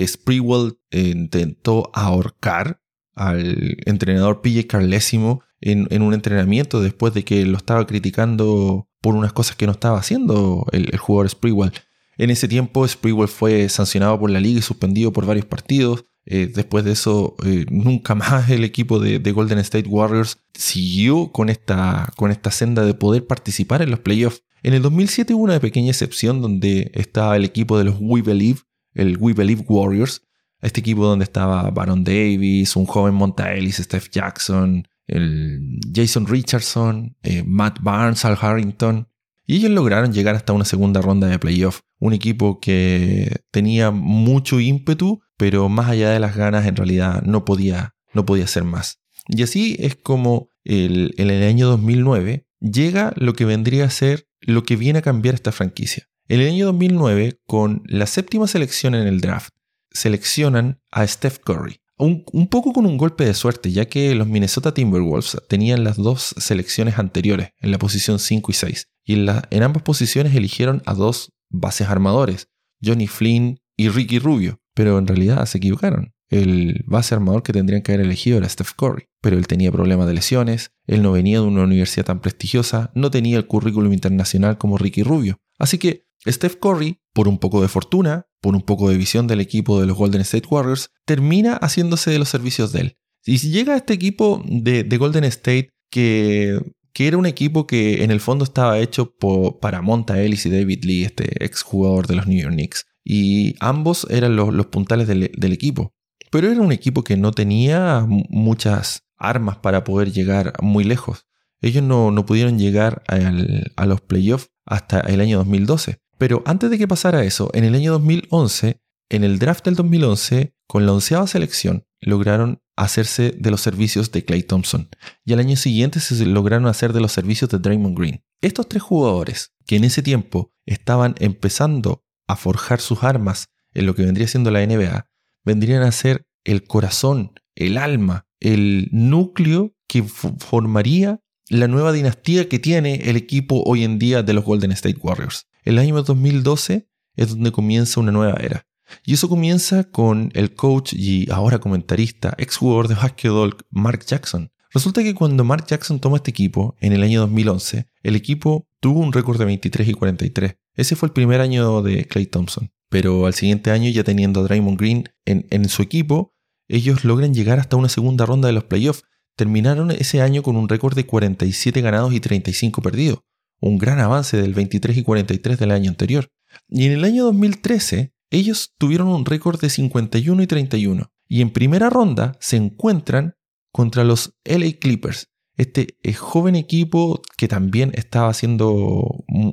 [0.05, 2.81] Sprewell intentó ahorcar
[3.15, 9.33] al entrenador PJ Carlesimo en, un entrenamiento después de que lo estaba criticando por unas
[9.33, 11.71] cosas que no estaba haciendo el, jugador Sprewell.
[12.17, 16.05] En ese tiempo Sprewell fue sancionado por la liga y suspendido por varios partidos.
[16.25, 21.49] Eh, después de eso, eh, nunca más el equipo de, Golden State Warriors siguió con
[21.49, 24.41] esta, con esta senda de poder participar en los playoffs.
[24.63, 28.61] En el 2007 hubo una pequeña excepción donde estaba el equipo de los We Believe,
[28.95, 30.23] el We Believe Warriors,
[30.63, 37.15] este equipo donde estaba Baron Davis, un joven Monta Ellis, Steph Jackson, el Jason Richardson,
[37.23, 39.07] eh, Matt Barnes, Al Harrington.
[39.45, 41.81] Y ellos lograron llegar hasta una segunda ronda de playoff.
[41.99, 47.45] Un equipo que tenía mucho ímpetu, pero más allá de las ganas, en realidad no
[47.45, 48.99] podía, no podía hacer más.
[49.27, 54.63] Y así es como en el año 2009 llega lo que vendría a ser lo
[54.63, 56.07] que viene a cambiar esta franquicia.
[56.27, 59.53] En el año 2009, con la séptima selección en el draft,
[59.91, 61.81] seleccionan a Steph Curry.
[61.97, 66.35] Un, poco con un golpe de suerte, ya que los Minnesota Timberwolves tenían las dos
[66.37, 70.93] selecciones anteriores, en la posición 5 y 6, y en, en ambas posiciones eligieron a
[70.93, 72.49] dos bases armadores,
[72.83, 76.13] Johnny Flynn y Ricky Rubio, pero en realidad se equivocaron.
[76.29, 80.07] El base armador que tendrían que haber elegido era Steph Curry, pero él tenía problemas
[80.07, 84.57] de lesiones, él no venía de una universidad tan prestigiosa, no tenía el currículum internacional
[84.57, 85.37] como Ricky Rubio.
[85.59, 89.41] Así que Steph Curry, por un poco de fortuna, por un poco de visión del
[89.41, 92.97] equipo de los Golden State Warriors, termina haciéndose de los servicios de él.
[93.25, 96.59] Y si llega este equipo de, Golden State que,
[96.93, 99.15] que, era un equipo que en el fondo estaba hecho
[99.59, 102.85] para Monta Ellis y David Lee, este exjugador de los New York Knicks.
[103.03, 105.95] Y ambos eran los, puntales del, equipo.
[106.29, 111.25] Pero era un equipo que no tenía muchas armas para poder llegar muy lejos.
[111.61, 115.97] Ellos no, pudieron llegar a los playoffs hasta el año 2012.
[116.17, 120.55] Pero antes de que pasara eso, en el año 2011, en el draft del 2011,
[120.67, 124.89] con la onceava selección, lograron hacerse de los servicios de Clay Thompson.
[125.23, 128.23] Y al año siguiente se lograron hacer de los servicios de Draymond Green.
[128.41, 133.95] Estos tres jugadores, que en ese tiempo estaban empezando a forjar sus armas en lo
[133.95, 135.07] que vendría siendo la NBA,
[135.43, 142.59] vendrían a ser el corazón, el alma, el núcleo que formaría la nueva dinastía que
[142.59, 145.47] tiene el equipo hoy en día de los Golden State Warriors.
[145.65, 148.67] El año 2012 es donde comienza una nueva era.
[149.03, 154.51] Y eso comienza con el coach y ahora comentarista, ex jugador de basketball Mark Jackson.
[154.71, 158.99] Resulta que cuando Mark Jackson toma este equipo en el año 2011, el equipo tuvo
[158.99, 160.55] un récord de 23 y 43.
[160.75, 162.71] Ese fue el primer año de Clay Thompson.
[162.89, 166.35] Pero al siguiente año, ya teniendo a Draymond Green en, en su equipo,
[166.67, 169.03] ellos logran llegar hasta una segunda ronda de los playoffs.
[169.35, 173.19] Terminaron ese año con un récord de 47 ganados y 35 perdidos,
[173.59, 176.29] un gran avance del 23 y 43 del año anterior.
[176.67, 181.11] Y en el año 2013, ellos tuvieron un récord de 51 y 31.
[181.27, 183.35] Y en primera ronda se encuentran
[183.71, 189.49] contra los LA Clippers, este eh, joven equipo que también estaba haciendo mm,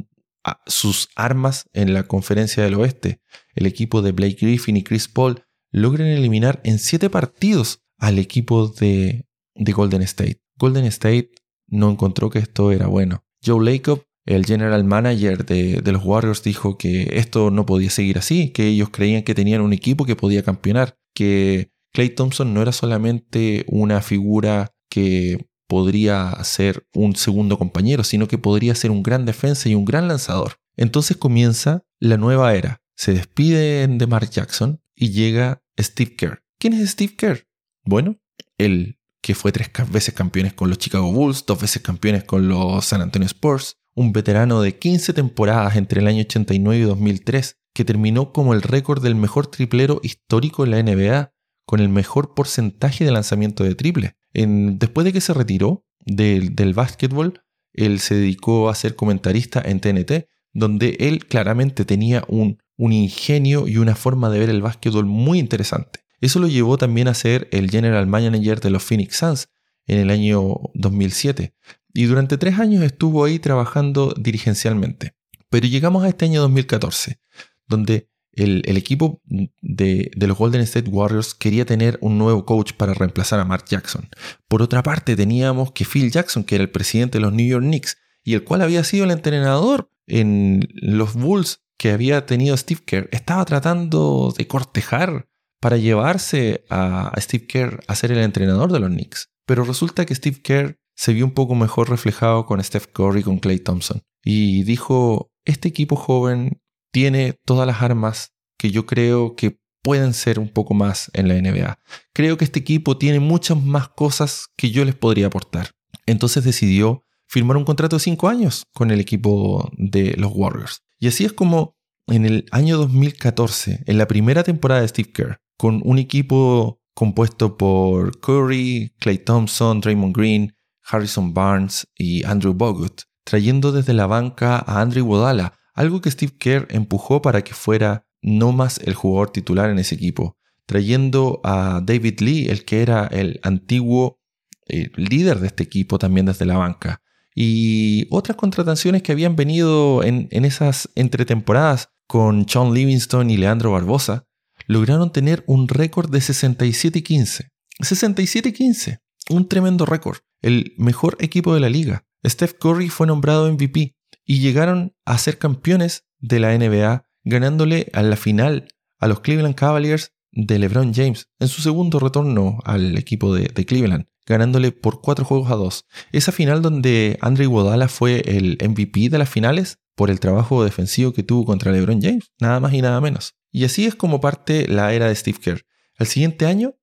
[0.67, 3.21] sus armas en la conferencia del oeste.
[3.55, 8.69] El equipo de Blake Griffin y Chris Paul logran eliminar en 7 partidos al equipo
[8.69, 10.43] de, de Golden State.
[10.57, 11.31] Golden State
[11.67, 13.25] no encontró que esto era bueno.
[13.45, 18.51] Joe Lacob el general manager de, los Warriors dijo que esto no podía seguir así,
[18.51, 22.73] que ellos creían que tenían un equipo que podía campeonar, que Clay Thompson no era
[22.73, 29.27] solamente una figura que podría ser un segundo compañero, sino que podría ser un gran
[29.27, 30.55] defensa y un gran lanzador.
[30.77, 32.81] Entonces comienza la nueva era.
[32.95, 36.43] Se despide de Mark Jackson y llega Steve Kerr.
[36.59, 37.47] ¿Quién es Steve Kerr?
[37.85, 38.21] Bueno,
[38.59, 42.85] el que fue tres veces campeones con los Chicago Bulls, dos veces campeones con los
[42.85, 47.85] San Antonio Spurs, un veterano de 15 temporadas entre el año 89 y 2003, que
[47.85, 51.33] terminó como el récord del mejor triplero histórico en la NBA,
[51.65, 54.17] con el mejor porcentaje de lanzamiento de triple.
[54.35, 57.41] después de que se retiró del, del básquetbol,
[57.73, 63.69] él se dedicó a ser comentarista en TNT, donde él claramente tenía un, un ingenio
[63.69, 66.01] y una forma de ver el básquetbol muy interesante.
[66.23, 69.49] Eso lo llevó también a ser el general manager de los Phoenix Suns
[69.87, 71.55] en el año 2007,
[71.93, 75.15] y durante tres años estuvo ahí trabajando dirigencialmente.
[75.51, 77.21] Pero llegamos a este año 2014,
[77.67, 82.95] donde el, equipo de, de, los Golden State Warriors quería tener un nuevo coach para
[82.95, 84.09] reemplazar a Mark Jackson.
[84.49, 87.65] Por otra parte, teníamos que Phil Jackson, que era el presidente de los New York
[87.65, 92.81] Knicks, y el cual había sido el entrenador en los Bulls que había tenido Steve
[92.87, 95.29] Kerr, estaba tratando de cortejar
[95.63, 99.31] para llevarse a Steve Kerr a ser el entrenador de los Knicks.
[99.47, 103.23] Pero resulta que Steve Kerr se vio un poco mejor reflejado con Steph Curry y
[103.23, 104.03] con Clay Thompson.
[104.25, 110.41] Y dijo, este equipo joven tiene todas las armas que yo creo que pueden ser
[110.41, 111.79] un poco más en la NBA.
[112.13, 115.71] Creo que este equipo tiene muchas más cosas que yo les podría aportar.
[116.07, 120.81] Entonces decidió firmar un contrato de 5 años con el equipo de los Warriors.
[120.99, 121.77] Y así es como
[122.09, 127.57] en el año 2014, en la primera temporada de Steve Kerr, con un equipo compuesto
[127.57, 134.57] por Curry, Clay Thompson, Draymond Green, Harrison Barnes y Andrew Bogut, trayendo desde la banca
[134.67, 139.31] a Andrew Wodala, algo que Steve Kerr empujó para que fuera no más el jugador
[139.31, 144.19] titular en ese equipo, trayendo a David Lee, el que era el antiguo
[144.67, 147.03] eh, líder de este equipo también desde la banca,
[147.37, 153.71] y otras contrataciones que habían venido en, en esas entretemporadas con Sean Livingston y Leandro
[153.71, 154.27] Barbosa,
[154.67, 157.49] lograron tener un récord de 67-15.
[157.81, 162.05] 67-15, un tremendo récord el mejor equipo de la liga.
[162.27, 168.03] Steph Curry fue nombrado MVP y llegaron a ser campeones de la NBA ganándole a
[168.03, 173.35] la final a los Cleveland Cavaliers de LeBron James en su segundo retorno al equipo
[173.35, 175.85] de, Cleveland, ganándole por cuatro juegos a dos.
[176.13, 181.13] Esa final donde Andre Iguodala fue el MVP de las finales por el trabajo defensivo
[181.13, 183.35] que tuvo contra LeBron James, nada más y nada menos.
[183.53, 185.63] Y así es como parte la era de Steve Kerr.
[185.99, 186.75] Al siguiente año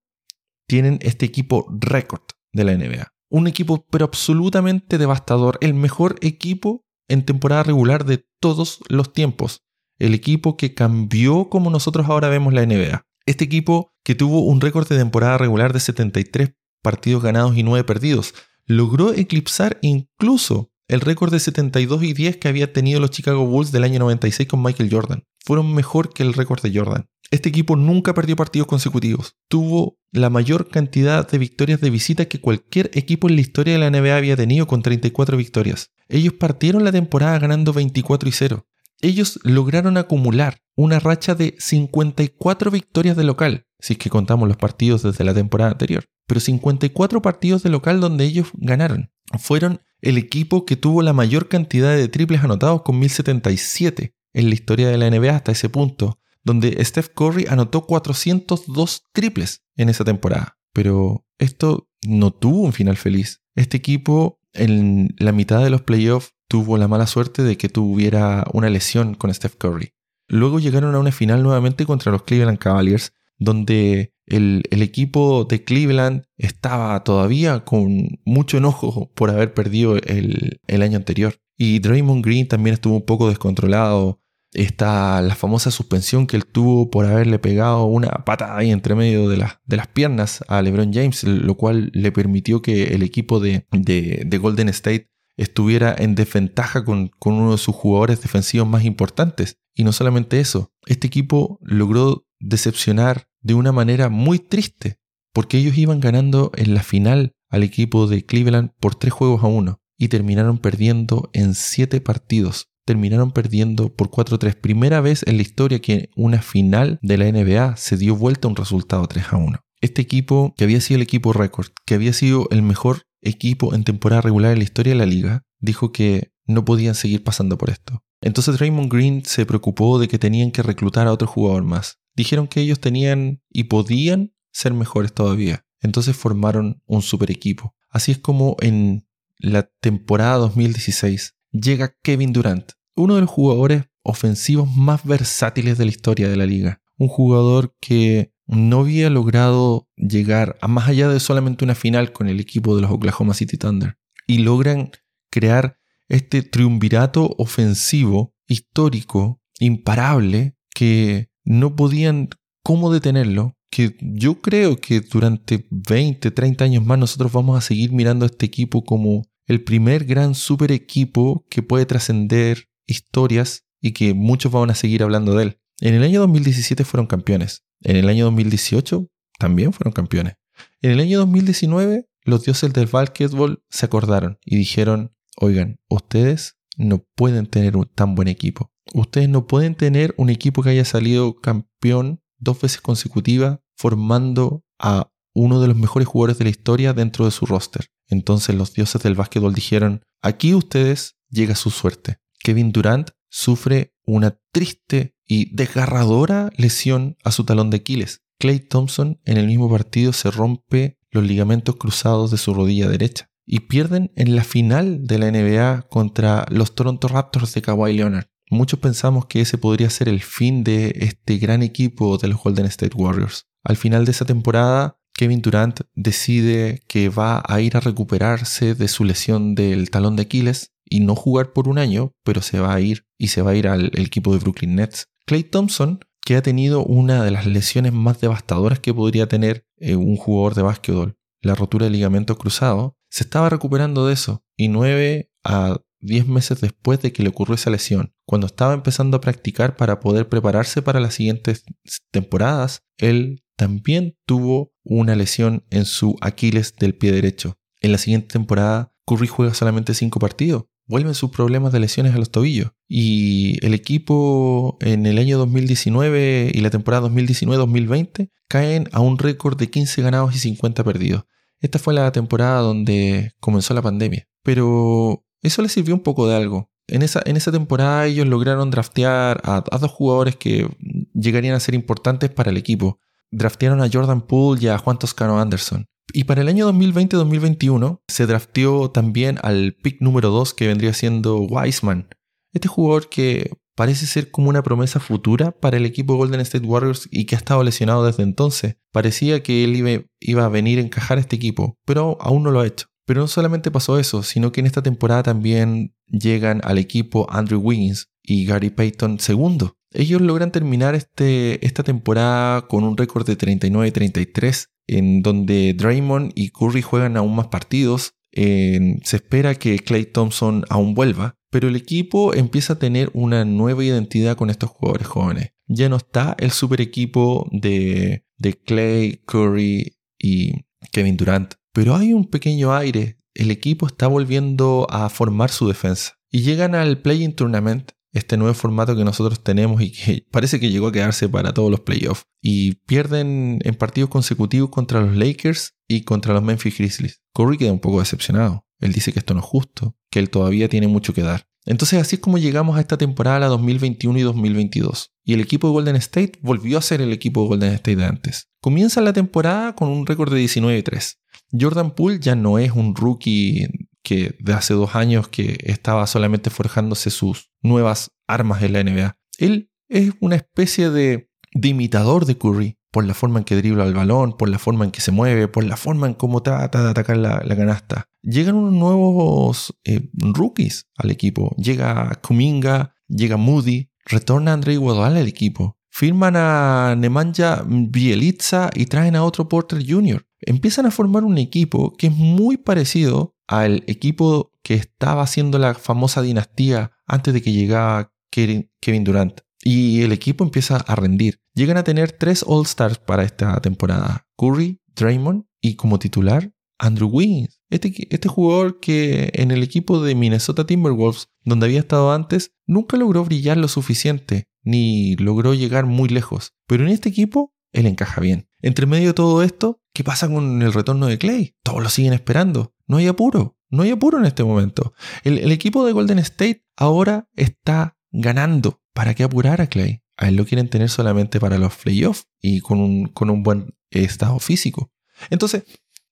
[0.68, 2.22] tienen este equipo récord
[2.54, 8.26] de la NBA un equipo pero absolutamente devastador, el mejor equipo en temporada regular de
[8.40, 9.64] todos los tiempos,
[10.00, 13.06] el equipo que cambió como nosotros ahora vemos la NBA.
[13.26, 17.84] Este equipo que tuvo un récord de temporada regular de 73 partidos ganados y 9
[17.84, 18.34] perdidos,
[18.66, 23.72] logró eclipsar incluso el récord de 72 y 10 que había tenido los Chicago Bulls
[23.72, 25.24] del año 96 con Michael Jordan.
[25.46, 27.08] Fueron mejor que el récord de Jordan.
[27.32, 29.36] Este equipo nunca perdió partidos consecutivos.
[29.48, 33.80] Tuvo la mayor cantidad de victorias de visita que cualquier equipo en la historia de
[33.80, 35.92] la NBA había tenido con 34 victorias.
[36.08, 38.66] Ellos partieron la temporada ganando 24 y 0.
[39.02, 44.58] Ellos lograron acumular una racha de 54 victorias de local, si es que contamos los
[44.58, 46.06] partidos desde la temporada anterior.
[46.26, 49.12] Pero 54 partidos de local donde ellos ganaron.
[49.38, 54.56] Fueron el equipo que tuvo la mayor cantidad de triples anotados con 1077 en la
[54.56, 60.06] historia de la NBA hasta ese punto, donde Steph Curry anotó 402 triples en esa
[60.06, 60.58] temporada.
[60.74, 63.42] Pero esto no tuvo un final feliz.
[63.56, 68.46] Este equipo en la mitad de los playoffs tuvo la mala suerte de que tuviera
[68.54, 69.94] una lesión con Steph Curry.
[70.28, 76.24] luego llegaron a una final nuevamente contra los Cleveland Cavaliers, donde el, equipo de Cleveland
[76.38, 81.36] estaba todavía con mucho enojo por haber perdido el, el año anterior.
[81.58, 84.22] Y Draymond Green también estuvo un poco descontrolado.
[84.54, 89.30] Está la famosa suspensión que él tuvo por haberle pegado una patada ahí entre medio
[89.30, 93.68] de, de las piernas a LeBron James, lo cual le permitió que el equipo de,
[93.72, 99.60] de, Golden State estuviera en desventaja con, con, uno de sus jugadores defensivos más importantes.
[99.76, 105.00] Y no solamente eso, este equipo logró decepcionar de una manera muy triste,
[105.34, 109.48] porque ellos iban ganando en la final al equipo de Cleveland por tres juegos a
[109.48, 114.56] uno y terminaron perdiendo en siete partidos terminaron perdiendo por 4-3.
[114.56, 118.50] Primera vez en la historia que una final de la NBA se dio vuelta a
[118.50, 119.60] un resultado 3-1.
[119.80, 123.84] Este equipo, que había sido el equipo récord, que había sido el mejor equipo en
[123.84, 127.70] temporada regular en la historia de la liga, dijo que no podían seguir pasando por
[127.70, 128.02] esto.
[128.22, 132.00] Entonces Raymond Green se preocupó de que tenían que reclutar a otro jugador más.
[132.20, 135.66] Dijeron que ellos tenían y podían ser mejores todavía.
[135.80, 137.78] Entonces formaron un super equipo.
[137.90, 139.08] Así es como en
[139.38, 145.92] la temporada 2016 llega Kevin Durant, uno de los jugadores ofensivos más versátiles de la
[145.92, 146.82] historia de la liga.
[146.98, 152.28] Un jugador que no había logrado llegar a más allá de solamente una final con
[152.28, 153.98] el equipo de los Oklahoma City Thunder.
[154.28, 154.92] Y logran
[155.30, 162.30] crear este triunvirato ofensivo histórico, imparable, que no podían
[162.64, 163.56] cómo detenerlo.
[163.72, 168.28] Que yo creo que durante 20, 30 años más nosotros vamos a seguir mirando a
[168.28, 174.52] este equipo como el primer gran super equipo que puede trascender historias y que muchos
[174.52, 175.60] van a seguir hablando de él.
[175.82, 177.64] En el año 2017 fueron campeones.
[177.82, 180.34] En el año 2018 también fueron campeones.
[180.82, 187.06] En el año 2019 los dioses del básquetbol se acordaron y dijeron, oigan, ustedes no
[187.16, 188.72] pueden tener un tan buen equipo.
[188.94, 195.12] Ustedes no pueden tener un equipo que haya salido campeón dos veces consecutivas formando a
[195.34, 197.88] uno de los mejores jugadores de la historia dentro de su roster.
[198.08, 202.18] Entonces los dioses del básquetbol dijeron, aquí ustedes llega su suerte.
[202.40, 208.22] Kevin Durant sufre una triste y desgarradora lesión a su talón de Aquiles.
[208.40, 213.30] Clay Thompson en el mismo partido se rompe los ligamentos cruzados de su rodilla derecha
[213.46, 218.28] y pierden en la final de la NBA contra los Toronto Raptors de Kawhi Leonard.
[218.50, 222.66] Muchos pensamos que ese podría ser el fin de este gran equipo de los Golden
[222.66, 223.48] State Warriors.
[223.64, 228.88] Al final de esa temporada, Kevin Durant decide que va a ir a recuperarse de
[228.88, 232.74] su lesión del talón de Aquiles y no jugar por un año, pero se va
[232.74, 235.10] a ir y se va a ir al equipo de Brooklyn Nets.
[235.28, 239.96] Clay Thompson, que ha tenido una de las lesiones más devastadoras que podría tener eh,
[239.96, 244.70] un jugador de básquetbol, la rotura de ligamento cruzado, se estaba recuperando de eso y
[244.70, 249.22] nueve a diez meses después de que le ocurrió esa lesión, cuando estaba empezando a
[249.22, 251.64] practicar para poder prepararse para las siguientes
[252.12, 257.58] temporadas, él también tuvo una lesión en su Aquiles del pie derecho.
[257.82, 262.18] En la siguiente temporada, Curry juega solamente cinco partidos vuelven sus problemas de lesiones a
[262.18, 262.72] los tobillos.
[262.88, 269.58] Y el equipo en el año 2019 y la temporada 2019-2020 caen a un récord
[269.58, 271.26] de 15 ganados y 50 perdidos.
[271.62, 274.28] Esta fue la temporada donde comenzó la pandemia.
[274.44, 276.72] Pero eso les sirvió un poco de algo.
[276.90, 280.68] En esa, en esa temporada ellos lograron draftear a, a dos jugadores que
[281.14, 283.00] llegarían a ser importantes para el equipo.
[283.32, 285.86] Draftearon a Jordan Poole y a Juan Toscano Anderson.
[286.14, 291.38] Y para el año 2020-2021 se drafteó también al pick número 2 que vendría siendo
[291.40, 292.08] Wiseman.
[292.52, 297.08] Este jugador que parece ser como una promesa futura para el equipo Golden State Warriors
[297.12, 298.76] y que ha estado lesionado desde entonces.
[298.92, 302.60] Parecía que él iba, a venir a encajar a este equipo, pero aún no lo
[302.60, 302.88] ha hecho.
[303.10, 307.60] Pero no solamente pasó eso, sino que en esta temporada también llegan al equipo Andrew
[307.60, 309.74] Wiggins y Gary Payton segundo.
[309.92, 316.52] Ellos logran terminar este, esta temporada con un récord de 39-33 en donde Draymond y
[316.52, 318.14] Curry juegan aún más partidos.
[318.32, 323.84] se espera que Clay Thompson aún vuelva, pero el equipo empieza a tener una nueva
[323.84, 325.54] identidad con estos jugadores jóvenes.
[325.66, 330.52] Ya no está el super equipo de, de Clay, Curry y
[330.92, 333.18] Kevin Durant, pero hay un pequeño aire.
[333.34, 336.16] El equipo está volviendo a formar su defensa.
[336.32, 340.72] Y llegan al Play-in Tournament este nuevo formato que nosotros tenemos y que parece que
[340.72, 342.24] llegó a quedarse para todos los playoffs.
[342.42, 347.22] Y pierden en partidos consecutivos contra los Lakers y contra los Memphis Grizzlies.
[347.34, 348.66] Curry queda un poco decepcionado.
[348.80, 351.46] Él dice que esto no es justo, que él todavía tiene mucho que dar.
[351.66, 355.12] Entonces así es como llegamos a esta temporada 2021 y 2022.
[355.24, 358.06] Y el equipo de Golden State volvió a ser el equipo de Golden State de
[358.06, 358.48] antes.
[358.62, 361.18] Comienza la temporada con un récord de 19-3.
[361.58, 363.68] Jordan Poole ya no es un rookie
[364.04, 369.18] que de hace dos años que estaba solamente forjándose sus nuevas armas en la NBA.
[369.38, 373.86] Él es una especie de, de imitador de Curry por la forma en que dribla
[373.86, 376.84] el balón, por la forma en que se mueve, por la forma en cómo trata
[376.84, 378.06] de atacar la, canasta.
[378.22, 381.56] Llegan unos nuevos eh, rookies al equipo.
[381.58, 385.78] Llega Kuminga, llega Moody, retorna André Iguodala al equipo.
[385.92, 390.26] Firman a Nemanja Bielitsa y traen a otro Porter Jr.
[390.42, 395.74] Empiezan a formar un equipo que es muy parecido al equipo que estaba haciendo la
[395.74, 399.42] famosa dinastía antes de que llegara Kevin Durant.
[399.62, 401.42] Y el equipo empieza a rendir.
[401.54, 404.28] Llegan a tener tres All-Stars para esta temporada.
[404.38, 407.62] Curry, Draymond y como titular Andrew Wiggins.
[407.70, 412.98] Este, este jugador que en el equipo de Minnesota Timberwolves, donde había estado antes, nunca
[412.98, 416.54] logró brillar lo suficiente, ni logró llegar muy lejos.
[416.68, 418.49] Pero en este equipo, él encaja bien.
[418.62, 421.56] Entre medio de todo esto, ¿qué pasa con el retorno de Clay?
[421.64, 422.74] Todos lo siguen esperando.
[422.88, 423.58] No hay apuro.
[423.70, 424.94] No hay apuro en este momento.
[425.24, 428.82] El, equipo de Golden State ahora está ganando.
[428.94, 430.02] ¿Para qué apurar a Clay?
[430.18, 433.76] A él lo quieren tener solamente para los playoffs y con un, con un buen
[433.92, 434.92] estado físico.
[435.30, 435.64] Entonces,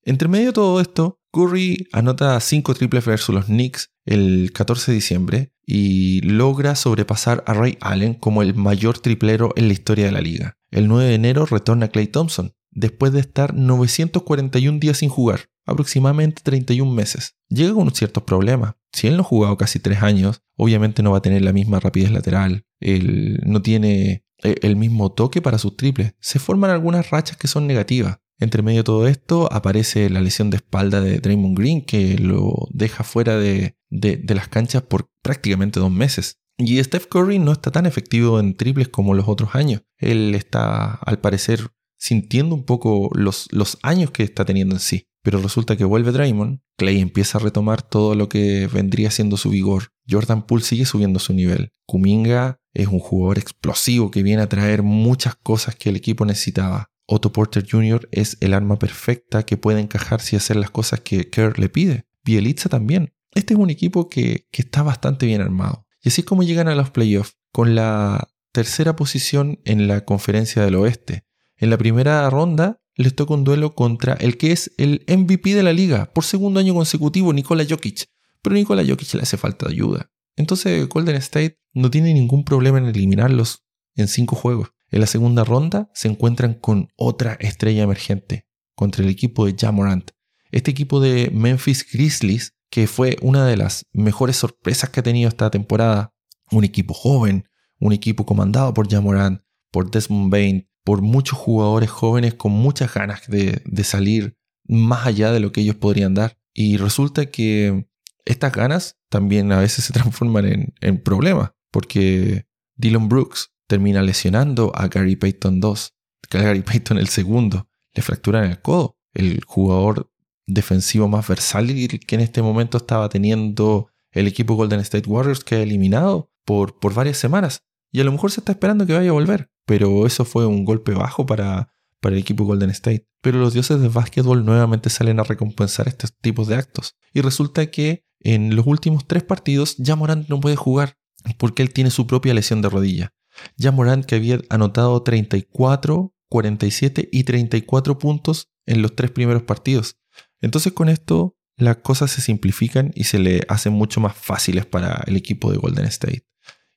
[0.03, 4.95] entre medio de todo esto, Curry anota 5 triples versus los Knicks el 14 de
[4.95, 10.11] diciembre y logra sobrepasar a Ray Allen como el mayor triplero en la historia de
[10.13, 10.56] la liga.
[10.71, 16.41] El 9 de enero retorna Clay Thompson, después de estar 941 días sin jugar, aproximadamente
[16.43, 17.35] 31 meses.
[17.49, 18.75] Llega con ciertos problemas.
[18.91, 21.79] Si él no ha jugado casi 3 años, obviamente no va a tener la misma
[21.79, 26.13] rapidez lateral, no tiene eh, el mismo toque para sus triples.
[26.19, 28.19] Se forman algunas rachas que son negativas.
[28.39, 32.67] Entre medio de todo esto aparece la lesión de espalda de Draymond Green que lo
[32.71, 36.39] deja fuera de, de las canchas por prácticamente dos meses.
[36.57, 39.83] Y Steph Curry no está tan efectivo en triples como los otros años.
[39.97, 45.07] Él está, al parecer, sintiendo un poco los, los años que está teniendo en sí.
[45.21, 49.49] Pero resulta que vuelve Draymond, Clay empieza a retomar todo lo que vendría siendo su
[49.49, 49.89] vigor.
[50.09, 51.73] Jordan Poole sigue subiendo su nivel.
[51.85, 56.91] Kuminga es un jugador explosivo que viene a traer muchas cosas que el equipo necesitaba.
[57.07, 58.07] Otto Porter Jr.
[58.11, 62.05] es el arma perfecta que puede encajarse y hacer las cosas que Kerr le pide.
[62.23, 63.13] Bielitsa también.
[63.33, 65.86] Este es un equipo que, que está bastante bien armado.
[66.01, 70.63] Y así es como llegan a los playoffs, con la tercera posición en la conferencia
[70.63, 71.25] del oeste.
[71.57, 75.63] En la primera ronda les toca un duelo contra el que es el MVP de
[75.63, 78.05] la liga por segundo año consecutivo, Nikola Jokic.
[78.41, 80.11] Pero Nikola Jokic le hace falta ayuda.
[80.35, 83.63] Entonces Golden State no tiene ningún problema en eliminarlos
[83.95, 84.69] en cinco juegos.
[84.89, 90.11] En la segunda ronda se encuentran con otra estrella emergente, contra el equipo de Jamorant.
[90.51, 95.29] Este equipo de Memphis Grizzlies, que fue una de las mejores sorpresas que ha tenido
[95.29, 96.13] esta temporada.
[96.51, 97.47] Un equipo joven,
[97.79, 99.41] un equipo comandado por Jamorant,
[99.71, 105.39] por Desmond Bain, por muchos jugadores jóvenes con muchas ganas de, salir más allá de
[105.39, 106.37] lo que ellos podrían dar.
[106.53, 107.87] Y resulta que
[108.25, 114.71] estas ganas también a veces se transforman en, en problemas, porque Dylan Brooks termina lesionando
[114.75, 115.93] a Gary Payton 2,
[116.29, 118.97] Gary Payton el segundo, le fracturan el codo.
[119.13, 120.11] El jugador
[120.47, 125.55] defensivo más versátil que en este momento estaba teniendo el equipo Golden State Warriors que
[125.55, 127.63] ha eliminado por, por varias semanas.
[127.91, 130.63] Y a lo mejor se está esperando que vaya a volver pero eso fue un
[130.63, 133.05] golpe bajo para, para el equipo Golden State.
[133.21, 136.95] Pero los dioses del básquetbol nuevamente salen a recompensar estos tipos de actos.
[137.13, 140.97] Y resulta que en los últimos tres partidos ya Morant no puede jugar
[141.37, 143.13] porque él tiene su propia lesión de rodilla.
[143.57, 149.97] Ya Morant que había anotado 34, 47 y 34 puntos en los tres primeros partidos.
[150.41, 155.03] Entonces con esto las cosas se simplifican y se le hacen mucho más fáciles para
[155.07, 156.27] el equipo de Golden State.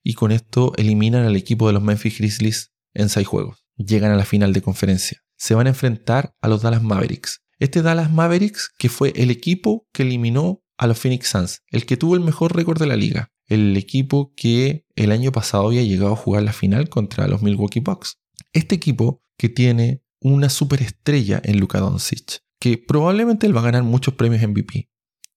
[0.03, 3.65] Y con esto eliminan al equipo de los Memphis Grizzlies en seis juegos.
[3.77, 5.23] Llegan a la final de conferencia.
[5.37, 7.43] Se van a enfrentar a los Dallas Mavericks.
[7.59, 11.99] Este Dallas Mavericks que fue el equipo que eliminó a los Phoenix Suns, el que
[11.99, 16.15] tuvo el mejor récord de la liga, el equipo que el año pasado había llegado
[16.15, 18.19] a jugar la final contra los Milwaukee Bucks.
[18.55, 23.83] Este equipo que tiene una superestrella en Luka Doncic, que probablemente él va a ganar
[23.83, 24.91] muchos premios MVP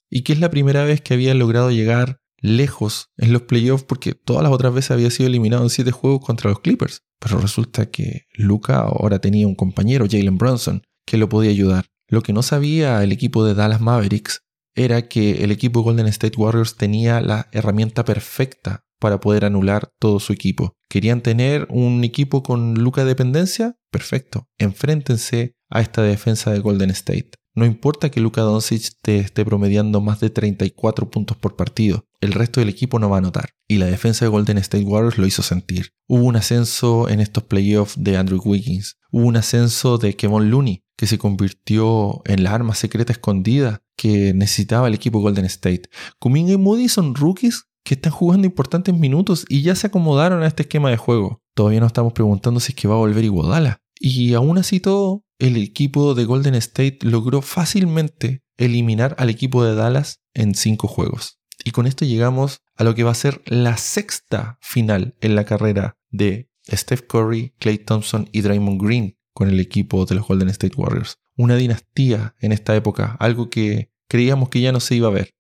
[0.09, 4.13] y que es la primera vez que había logrado llegar lejos en los playoffs porque
[4.13, 7.01] todas las otras veces había sido eliminado en siete juegos contra los Clippers.
[7.19, 11.85] Pero resulta que Luca ahora tenía un compañero, Jalen Brunson, que lo podía ayudar.
[12.09, 14.41] Lo que no sabía el equipo de Dallas Mavericks
[14.75, 20.19] era que el equipo Golden State Warriors tenía la herramienta perfecta para poder anular todo
[20.19, 20.75] su equipo.
[20.89, 23.77] ¿Querían tener un equipo con Luca dependencia?
[23.89, 24.47] Perfecto.
[24.57, 27.31] Enfréntense a esta defensa de Golden State.
[27.55, 32.31] No importa que Luka Doncic te esté promediando más de 34 puntos por partido, el
[32.31, 33.49] resto del equipo no va a notar.
[33.67, 35.89] Y la defensa de Golden State Warriors lo hizo sentir.
[36.07, 38.97] Hubo un ascenso en estos playoffs de Andrew Wiggins.
[39.11, 44.33] Hubo un ascenso de Kevon Looney, que se convirtió en la arma secreta escondida que
[44.33, 45.83] necesitaba el equipo Golden State.
[46.19, 50.47] Kuminga y Moody son rookies que están jugando importantes minutos y ya se acomodaron a
[50.47, 51.41] este esquema de juego.
[51.55, 53.79] todavía nos estamos preguntando si es que va a volver Iguodala.
[53.99, 59.75] Y aún así todo, el equipo de Golden State logró fácilmente eliminar al equipo de
[59.75, 61.37] Dallas en cinco juegos.
[61.65, 65.43] Y con esto llegamos a lo que va a ser la sexta final en la
[65.43, 70.47] carrera de Steph Curry, Clay Thompson y Draymond Green con el equipo de los Golden
[70.47, 71.17] State Warriors.
[71.35, 75.31] Una dinastía en esta época, algo que creíamos que ya no se iba a ver.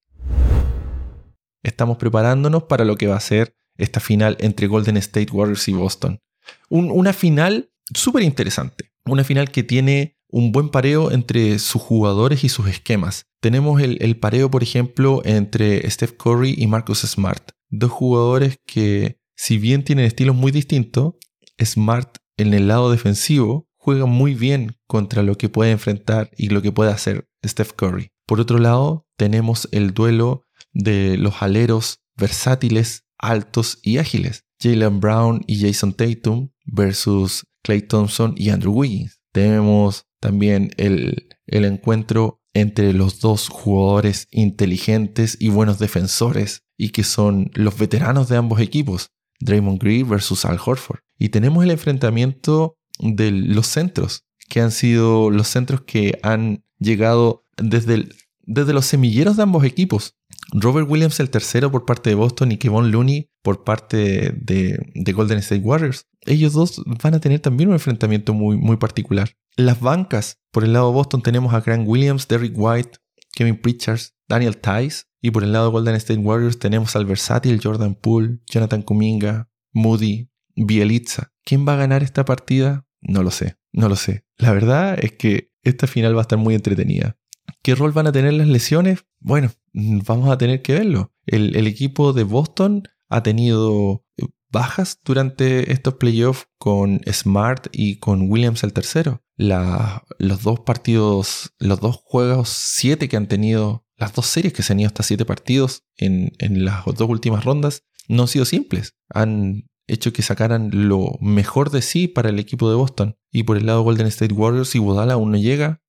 [1.63, 5.73] Estamos preparándonos para lo que va a ser esta final entre Golden State Warriors y
[5.73, 6.19] Boston.
[6.67, 8.92] una final súper interesante.
[9.05, 13.27] Una final que tiene un buen pareo entre sus jugadores y sus esquemas.
[13.39, 17.51] Tenemos el, pareo, por ejemplo, entre Steph Curry y Marcus Smart.
[17.69, 21.15] Dos jugadores que, si bien tienen estilos muy distintos,
[21.63, 26.61] Smart en el lado defensivo juega muy bien contra lo que puede enfrentar y lo
[26.61, 28.09] que puede hacer Steph Curry.
[28.25, 34.45] Por otro lado, tenemos el duelo de los aleros versátiles, altos y ágiles.
[34.61, 39.21] Jalen Brown y Jason Tatum versus Clay Thompson y Andrew Wiggins.
[39.31, 47.03] Tenemos también el, el encuentro entre los dos jugadores inteligentes y buenos defensores y que
[47.03, 50.99] son los veteranos de ambos equipos, Draymond Green versus Al Horford.
[51.17, 57.45] Y tenemos el enfrentamiento de los centros, que han sido los centros que han llegado
[57.57, 58.07] desde,
[58.41, 60.15] desde los semilleros de ambos equipos.
[60.51, 65.39] Robert Williams el tercero por parte de Boston y Kevon Looney por parte de, Golden
[65.39, 66.07] State Warriors.
[66.25, 69.31] Ellos dos van a tener también un enfrentamiento muy, muy particular.
[69.55, 72.97] Las bancas, por el lado de Boston tenemos a Grant Williams, Derrick White,
[73.33, 75.03] Kevin Pritchard, Daniel Tice.
[75.21, 79.49] Y por el lado de Golden State Warriors tenemos al versátil Jordan Poole, Jonathan Kuminga,
[79.71, 81.31] Moody, Bielitza.
[81.45, 82.85] ¿Quién va a ganar esta partida?
[83.01, 84.25] No lo sé, no lo sé.
[84.37, 87.17] La verdad es que esta final va a estar muy entretenida.
[87.61, 89.05] ¿Qué rol van a tener las lesiones?
[89.19, 91.11] Bueno, vamos a tener que verlo.
[91.25, 98.29] El, equipo de Boston ha tenido eh, bajas durante estos playoffs con Smart y con
[98.29, 99.23] Williams el tercero.
[99.37, 104.73] los dos partidos, los dos juegos, siete que han tenido, las dos series que se
[104.73, 106.31] han ido hasta siete partidos en,
[106.63, 108.95] las dos últimas rondas, no han sido simples.
[109.09, 113.17] Han hecho que sacaran lo mejor de sí para el equipo de Boston.
[113.31, 115.81] Y por el lado Golden State Warriors, si Budala aún no llega,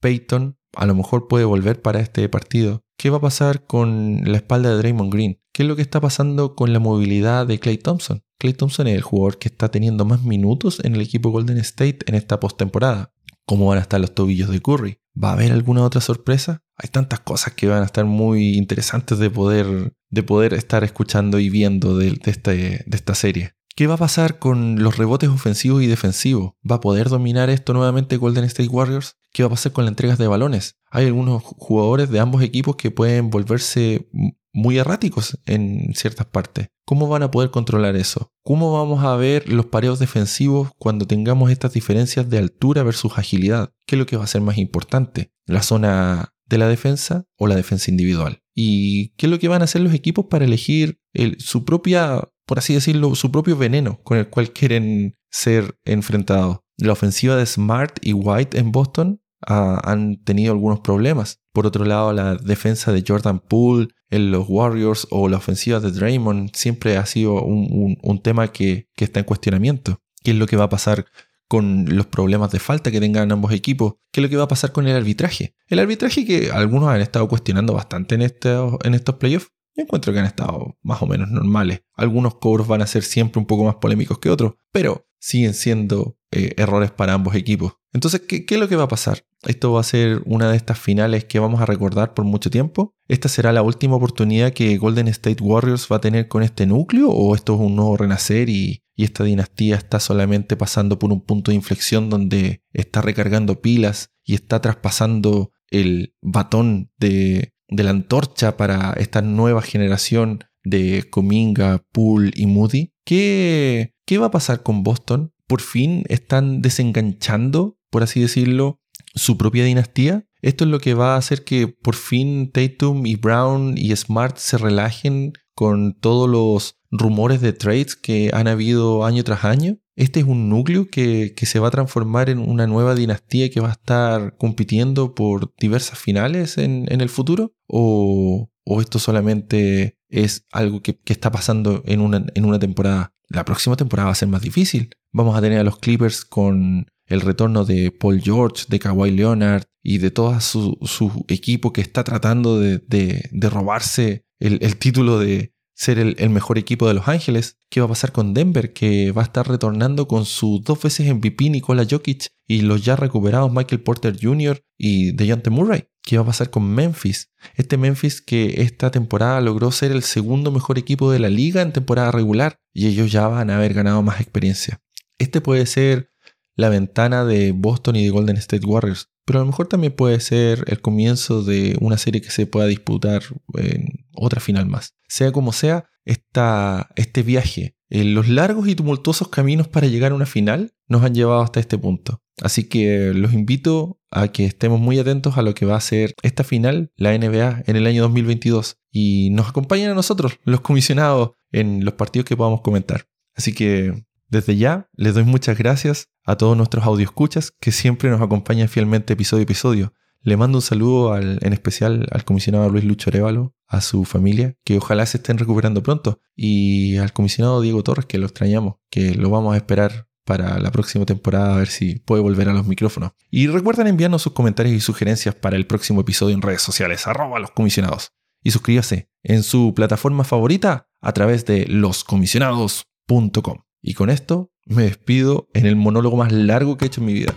[0.00, 2.84] Peyton a lo mejor puede volver para este partido.
[2.98, 5.40] ¿Qué va a pasar con la espalda de Draymond Green?
[5.52, 8.22] ¿Qué es lo que está pasando con la movilidad de Clay Thompson?
[8.38, 12.00] Clay Thompson es el jugador que está teniendo más minutos en el equipo Golden State
[12.06, 13.12] en esta postemporada.
[13.46, 15.00] ¿Cómo van a estar los tobillos de Curry?
[15.22, 16.62] ¿Va a haber alguna otra sorpresa?
[16.76, 21.38] Hay tantas cosas que van a estar muy interesantes de poder, de poder estar escuchando
[21.38, 23.55] y viendo de, este, de esta serie.
[23.76, 26.54] ¿Qué va a pasar con los rebotes ofensivos y defensivos?
[26.68, 29.18] ¿Va a poder dominar esto nuevamente Golden State Warriors?
[29.34, 30.78] ¿Qué va a pasar con las entregas de balones?
[30.90, 34.08] Hay algunos jugadores de ambos equipos que pueden volverse
[34.54, 36.68] muy erráticos en ciertas partes.
[36.86, 38.32] ¿Cómo van a poder controlar eso?
[38.42, 43.74] ¿Cómo vamos a ver los pareos defensivos cuando tengamos estas diferencias de altura versus agilidad?
[43.84, 45.34] ¿Qué es lo que va a ser más importante?
[45.44, 48.40] ¿La zona de la defensa o la defensa individual?
[48.54, 50.98] ¿Y qué es lo que van a hacer los equipos para elegir
[51.36, 56.60] su propia por así decirlo, su propio veneno con el cual quieren ser enfrentados.
[56.78, 61.40] La ofensiva de Smart y White en Boston ah, han tenido algunos problemas.
[61.52, 65.90] Por otro lado, la defensa de Jordan Poole en los Warriors o la ofensiva de
[65.90, 70.00] Draymond siempre ha sido un, tema que, está en cuestionamiento.
[70.22, 71.06] ¿Qué es lo que va a pasar
[71.48, 74.48] con los problemas de falta que tengan ambos equipos, qué es lo que va a
[74.48, 75.54] pasar con el arbitraje.
[75.68, 80.26] El arbitraje que algunos han estado cuestionando bastante en estos playoffs, yo encuentro que han
[80.26, 81.82] estado más o menos normales.
[81.94, 86.18] Algunos cobros van a ser siempre un poco más polémicos que otros, pero siguen siendo
[86.30, 87.74] eh, errores para ambos equipos.
[87.92, 89.24] Entonces, ¿qué, es lo que va a pasar?
[89.42, 92.94] Esto va a ser una de estas finales que vamos a recordar por mucho tiempo.
[93.08, 97.10] ¿Esta será la última oportunidad que Golden State Warriors va a tener con este núcleo?
[97.10, 101.20] ¿O esto es un nuevo renacer y, y esta dinastía está solamente pasando por un
[101.20, 107.90] punto de inflexión donde está recargando pilas y está traspasando el batón de, de la
[107.90, 112.92] antorcha para esta nueva generación de Cominga, Poole y Moody.
[113.04, 115.32] ¿Qué, ¿Qué va a pasar con Boston?
[115.46, 118.80] ¿Por fin están desenganchando, por así decirlo,
[119.14, 120.26] su propia dinastía?
[120.42, 124.36] Esto es lo que va a hacer que por fin Tatum y Brown y Smart
[124.36, 129.78] se relajen con todos los rumores de trades que han habido año tras año.
[129.96, 133.68] Este es un núcleo que, se va a transformar en una nueva dinastía que va
[133.68, 137.54] a estar compitiendo por diversas finales en, el futuro.
[137.66, 143.14] O, esto solamente es algo que, está pasando en una, en una temporada.
[143.28, 144.90] La próxima temporada va a ser más difícil.
[145.12, 149.64] Vamos a tener a los Clippers con el retorno de Paul George, de Kawhi Leonard
[149.82, 156.30] y de todo su, equipo que está tratando de, robarse el, título de, ser el,
[156.30, 157.58] mejor equipo de Los Ángeles?
[157.70, 161.14] ¿Qué va a pasar con Denver, que va a estar retornando con sus dos veces
[161.14, 164.64] MVP Nikola Jokic y los ya recuperados Michael Porter Jr.
[164.78, 165.84] y DeJounte Murray?
[166.02, 167.30] ¿Qué va a pasar con Memphis?
[167.54, 171.72] Este Memphis que esta temporada logró ser el segundo mejor equipo de la liga en
[171.72, 174.80] temporada regular y ellos ya van a haber ganado más experiencia.
[175.18, 176.10] Este puede ser
[176.56, 180.20] la ventana de Boston y de Golden State Warriors, pero a lo mejor también puede
[180.20, 183.22] ser el comienzo de una serie que se pueda disputar
[183.54, 184.94] en otra final más.
[185.08, 190.26] Sea como sea, esta, este viaje, los largos y tumultuosos caminos para llegar a una
[190.26, 192.22] final nos han llevado hasta este punto.
[192.42, 196.14] Así que los invito a que estemos muy atentos a lo que va a ser
[196.22, 198.78] esta final, la NBA, en el año 2022.
[198.90, 203.06] Y nos acompañen a nosotros, los comisionados, en los partidos que podamos comentar.
[203.34, 208.20] Así que desde ya les doy muchas gracias a todos nuestros escuchas que siempre nos
[208.20, 209.94] acompañan fielmente episodio a episodio.
[210.20, 214.78] Le mando un saludo en especial al comisionado Luis Lucho Arevalo, a su familia, que
[214.78, 219.30] ojalá se estén recuperando pronto, y al comisionado Diego Torres, que lo extrañamos, que lo
[219.30, 223.12] vamos a esperar para la próxima temporada a ver si puede volver a los micrófonos.
[223.30, 227.38] Y recuerden enviarnos sus comentarios y sugerencias para el próximo episodio en redes sociales, arroba
[227.38, 228.10] los comisionados.
[228.42, 233.65] Y suscríbase en su plataforma favorita a través de loscomisionados.com.
[233.88, 237.12] Y con esto me despido en el monólogo más largo que he hecho en mi
[237.12, 237.32] vida.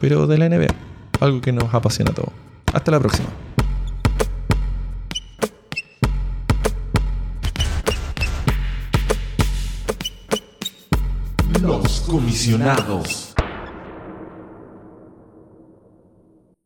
[0.00, 0.74] Pero de la NBA,
[1.20, 2.32] algo que nos apasiona a todos.
[2.72, 3.28] Hasta la próxima.
[11.62, 13.25] Los comisionados.